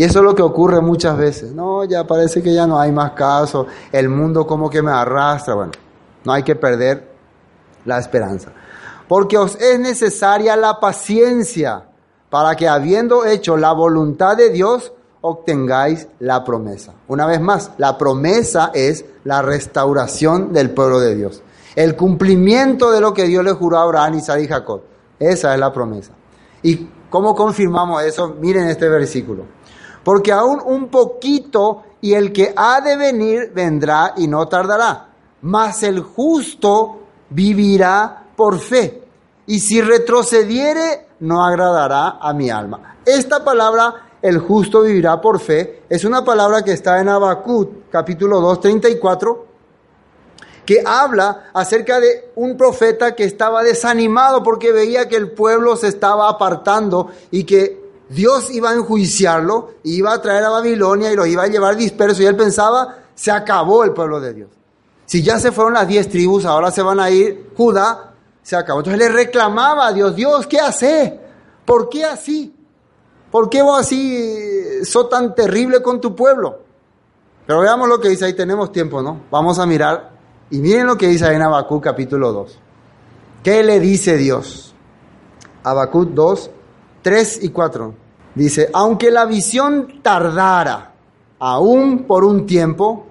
[0.02, 1.52] Y eso es lo que ocurre muchas veces.
[1.52, 5.54] No, ya parece que ya no hay más caso, el mundo como que me arrastra.
[5.54, 5.74] Bueno,
[6.26, 7.08] no hay que perder
[7.86, 8.52] la esperanza.
[9.08, 11.84] Porque os es necesaria la paciencia
[12.32, 14.92] para que habiendo hecho la voluntad de Dios,
[15.22, 16.94] obtengáis la promesa.
[17.08, 21.44] Una vez más, la promesa es la restauración del pueblo de Dios.
[21.76, 24.82] El cumplimiento de lo que Dios le juró a Abraham, Isaac y Jacob.
[25.20, 26.14] Esa es la promesa.
[26.64, 28.30] ¿Y cómo confirmamos eso?
[28.40, 29.61] Miren este versículo.
[30.04, 35.10] Porque aún un poquito y el que ha de venir vendrá y no tardará.
[35.42, 37.00] Mas el justo
[37.30, 39.04] vivirá por fe.
[39.48, 42.98] Y si retrocediere, no agradará a mi alma.
[43.06, 48.40] Esta palabra, el justo vivirá por fe, es una palabra que está en Habacuc, capítulo
[48.40, 49.52] 2, 34
[50.66, 55.88] que habla acerca de un profeta que estaba desanimado porque veía que el pueblo se
[55.88, 57.81] estaba apartando y que
[58.12, 62.22] Dios iba a enjuiciarlo, iba a traer a Babilonia y lo iba a llevar disperso.
[62.22, 64.50] Y él pensaba, se acabó el pueblo de Dios.
[65.06, 68.80] Si ya se fueron las diez tribus, ahora se van a ir Judá, se acabó.
[68.80, 71.20] Entonces le reclamaba a Dios, Dios, ¿qué hace?
[71.66, 72.54] ¿Por qué así?
[73.32, 76.60] ¿Por qué vos así sos tan terrible con tu pueblo?
[77.48, 79.22] Pero veamos lo que dice ahí, tenemos tiempo, ¿no?
[79.32, 80.12] Vamos a mirar
[80.50, 82.60] y miren lo que dice ahí en Habacuc capítulo 2.
[83.42, 84.76] ¿Qué le dice Dios?
[85.64, 86.52] Habacuc 2,
[87.02, 87.94] 3 y 4.
[88.36, 90.92] Dice, aunque la visión tardara
[91.40, 93.08] aún por un tiempo,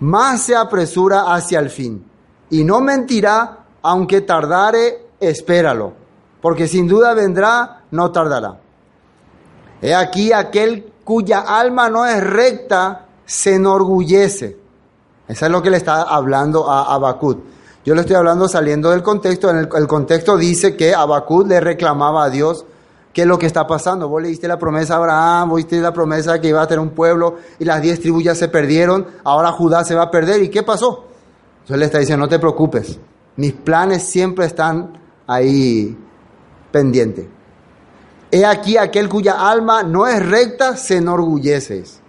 [0.00, 2.04] más se apresura hacia el fin.
[2.50, 5.92] Y no mentirá, aunque tardare, espéralo,
[6.40, 8.58] porque sin duda vendrá, no tardará.
[9.80, 14.56] He aquí aquel cuya alma no es recta, se enorgullece.
[15.28, 17.44] Eso es lo que le está hablando a Abacut.
[17.84, 19.50] Yo le estoy hablando saliendo del contexto.
[19.50, 22.64] En el, el contexto dice que Abacut le reclamaba a Dios
[23.12, 24.08] qué es lo que está pasando.
[24.08, 26.80] Vos le diste la promesa a Abraham, vos diste la promesa que iba a tener
[26.80, 30.42] un pueblo y las diez tribus ya se perdieron, ahora Judá se va a perder.
[30.42, 31.06] ¿Y qué pasó?
[31.60, 32.98] Entonces le está diciendo, no te preocupes,
[33.36, 35.96] mis planes siempre están ahí
[36.70, 37.26] pendientes.
[38.30, 41.80] He aquí aquel cuya alma no es recta, se enorgullece.
[41.80, 42.06] Ese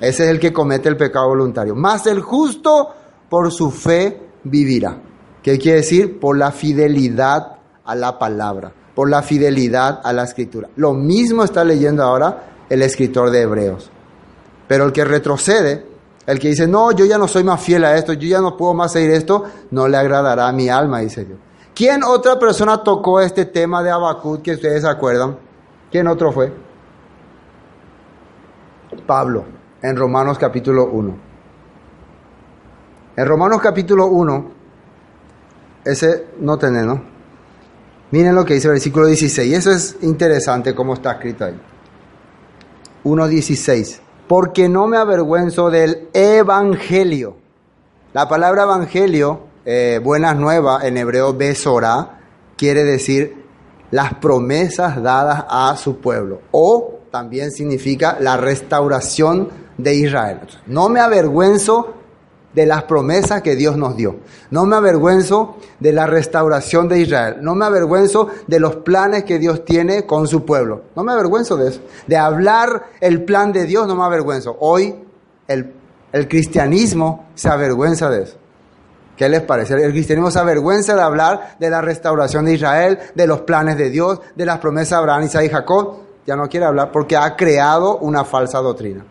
[0.00, 1.76] es el que comete el pecado voluntario.
[1.76, 2.88] Más el justo
[3.28, 4.98] por su fe vivirá.
[5.42, 6.18] ¿Qué quiere decir?
[6.18, 10.68] Por la fidelidad a la palabra por la fidelidad a la escritura.
[10.76, 13.90] Lo mismo está leyendo ahora el escritor de Hebreos.
[14.68, 15.86] Pero el que retrocede,
[16.26, 18.56] el que dice, no, yo ya no soy más fiel a esto, yo ya no
[18.56, 21.38] puedo más seguir esto, no le agradará a mi alma, dice Dios.
[21.74, 25.38] ¿Quién otra persona tocó este tema de Habacuc que ustedes acuerdan?
[25.90, 26.52] ¿Quién otro fue?
[29.06, 29.44] Pablo,
[29.82, 31.16] en Romanos capítulo 1.
[33.16, 34.50] En Romanos capítulo 1,
[35.84, 37.19] ese no tenés, ¿no?
[38.10, 39.56] Miren lo que dice el versículo 16.
[39.56, 41.60] Eso es interesante como está escrito ahí.
[43.04, 44.00] 1.16.
[44.26, 47.36] Porque no me avergüenzo del evangelio.
[48.12, 52.20] La palabra evangelio, eh, buenas nuevas, en hebreo besora,
[52.56, 53.44] quiere decir
[53.92, 56.42] las promesas dadas a su pueblo.
[56.50, 59.48] O también significa la restauración
[59.78, 60.40] de Israel.
[60.66, 61.94] No me avergüenzo
[62.52, 64.16] de las promesas que Dios nos dio.
[64.50, 67.36] No me avergüenzo de la restauración de Israel.
[67.40, 70.82] No me avergüenzo de los planes que Dios tiene con su pueblo.
[70.96, 71.80] No me avergüenzo de eso.
[72.06, 74.56] De hablar el plan de Dios no me avergüenzo.
[74.60, 74.96] Hoy
[75.46, 75.72] el,
[76.12, 78.36] el cristianismo se avergüenza de eso.
[79.16, 79.74] ¿Qué les parece?
[79.74, 83.90] El cristianismo se avergüenza de hablar de la restauración de Israel, de los planes de
[83.90, 85.98] Dios, de las promesas de Abraham, Isaac y Jacob.
[86.26, 89.04] Ya no quiere hablar porque ha creado una falsa doctrina.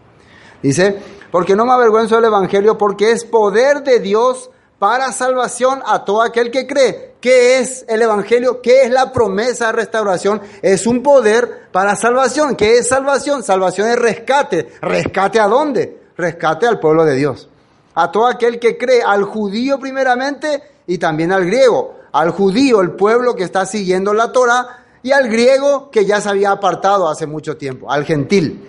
[0.64, 0.98] Dice,
[1.32, 4.50] porque no me avergüenzo del Evangelio, porque es poder de Dios
[4.80, 7.16] para salvación a todo aquel que cree.
[7.20, 8.62] ¿Qué es el Evangelio?
[8.62, 10.42] ¿Qué es la promesa de restauración?
[10.62, 12.56] Es un poder para salvación.
[12.56, 13.44] ¿Qué es salvación?
[13.44, 14.70] Salvación es rescate.
[14.82, 16.00] ¿Rescate a dónde?
[16.16, 17.50] Rescate al pueblo de Dios.
[17.96, 21.96] A todo aquel que cree, al judío primeramente y también al griego.
[22.14, 26.30] Al judío, el pueblo que está siguiendo la Torah, y al griego que ya se
[26.30, 28.68] había apartado hace mucho tiempo, al gentil.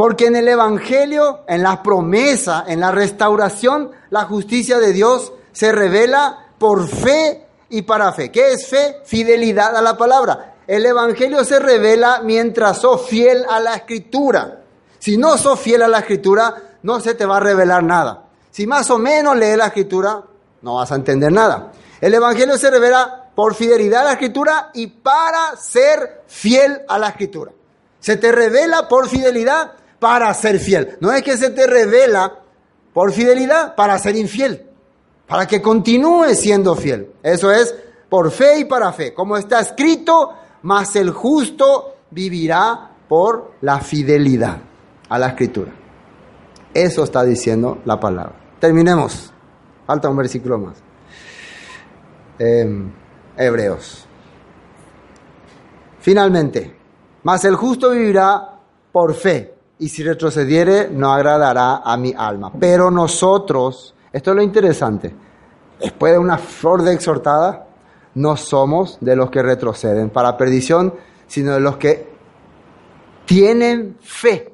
[0.00, 5.72] Porque en el Evangelio, en la promesa, en la restauración, la justicia de Dios se
[5.72, 8.32] revela por fe y para fe.
[8.32, 9.02] ¿Qué es fe?
[9.04, 10.54] Fidelidad a la palabra.
[10.66, 14.62] El Evangelio se revela mientras sos fiel a la escritura.
[14.98, 18.24] Si no sos fiel a la escritura, no se te va a revelar nada.
[18.50, 20.22] Si más o menos lees la escritura,
[20.62, 21.72] no vas a entender nada.
[22.00, 27.08] El Evangelio se revela por fidelidad a la escritura y para ser fiel a la
[27.08, 27.52] escritura.
[27.98, 30.96] Se te revela por fidelidad para ser fiel.
[31.00, 32.40] No es que se te revela
[32.92, 34.66] por fidelidad para ser infiel,
[35.28, 37.12] para que continúe siendo fiel.
[37.22, 37.74] Eso es
[38.08, 39.14] por fe y para fe.
[39.14, 40.32] Como está escrito,
[40.62, 44.58] mas el justo vivirá por la fidelidad
[45.08, 45.72] a la escritura.
[46.74, 48.34] Eso está diciendo la palabra.
[48.58, 49.32] Terminemos.
[49.86, 50.76] Falta un versículo más.
[52.38, 52.92] Em,
[53.36, 54.06] Hebreos.
[55.98, 56.76] Finalmente,
[57.22, 58.58] mas el justo vivirá
[58.92, 62.52] por fe y si retrocediere no agradará a mi alma.
[62.60, 65.14] Pero nosotros, esto es lo interesante,
[65.80, 67.66] después de una flor de exhortada,
[68.14, 70.94] no somos de los que retroceden para perdición,
[71.26, 72.10] sino de los que
[73.24, 74.52] tienen fe,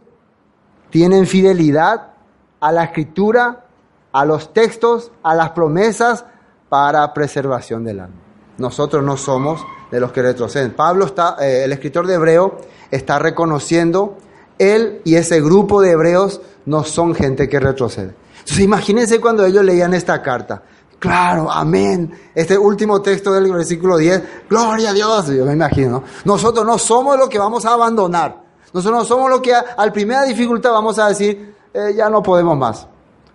[0.91, 2.12] tienen fidelidad
[2.61, 3.64] a la escritura,
[4.12, 6.24] a los textos, a las promesas
[6.68, 8.16] para preservación del alma.
[8.59, 10.72] Nosotros no somos de los que retroceden.
[10.72, 12.59] Pablo está, eh, el escritor de Hebreo,
[12.91, 14.16] está reconociendo
[14.59, 18.14] él y ese grupo de hebreos no son gente que retrocede.
[18.40, 20.62] Entonces imagínense cuando ellos leían esta carta.
[20.98, 22.11] Claro, amén.
[22.34, 25.90] Este último texto del versículo 10, gloria a Dios, yo me imagino.
[25.90, 26.04] ¿no?
[26.24, 28.42] Nosotros no somos los que vamos a abandonar.
[28.72, 32.57] Nosotros no somos los que al primera dificultad vamos a decir, eh, ya no podemos
[32.57, 32.86] más.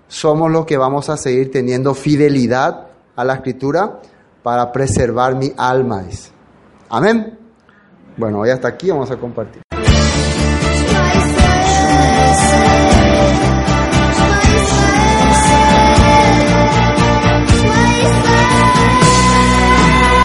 [0.07, 3.99] Somos los que vamos a seguir teniendo fidelidad a la escritura
[4.43, 6.03] para preservar mi alma.
[6.89, 7.37] Amén.
[8.17, 9.61] Bueno, hoy hasta aquí vamos a compartir.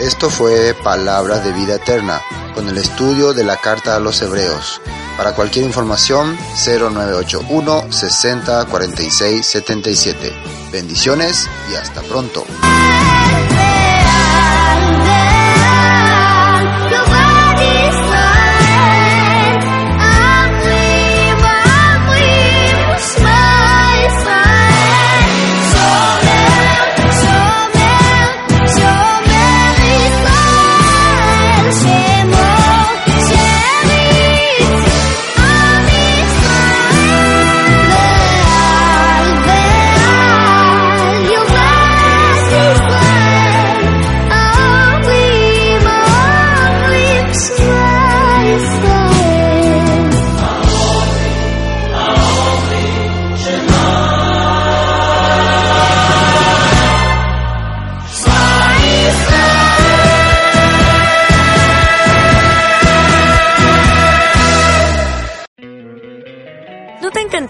[0.01, 2.21] Esto fue Palabras de Vida Eterna,
[2.55, 4.81] con el estudio de la Carta a los Hebreos.
[5.17, 10.33] Para cualquier información, 0981 60 46 77.
[10.71, 12.45] Bendiciones y hasta pronto.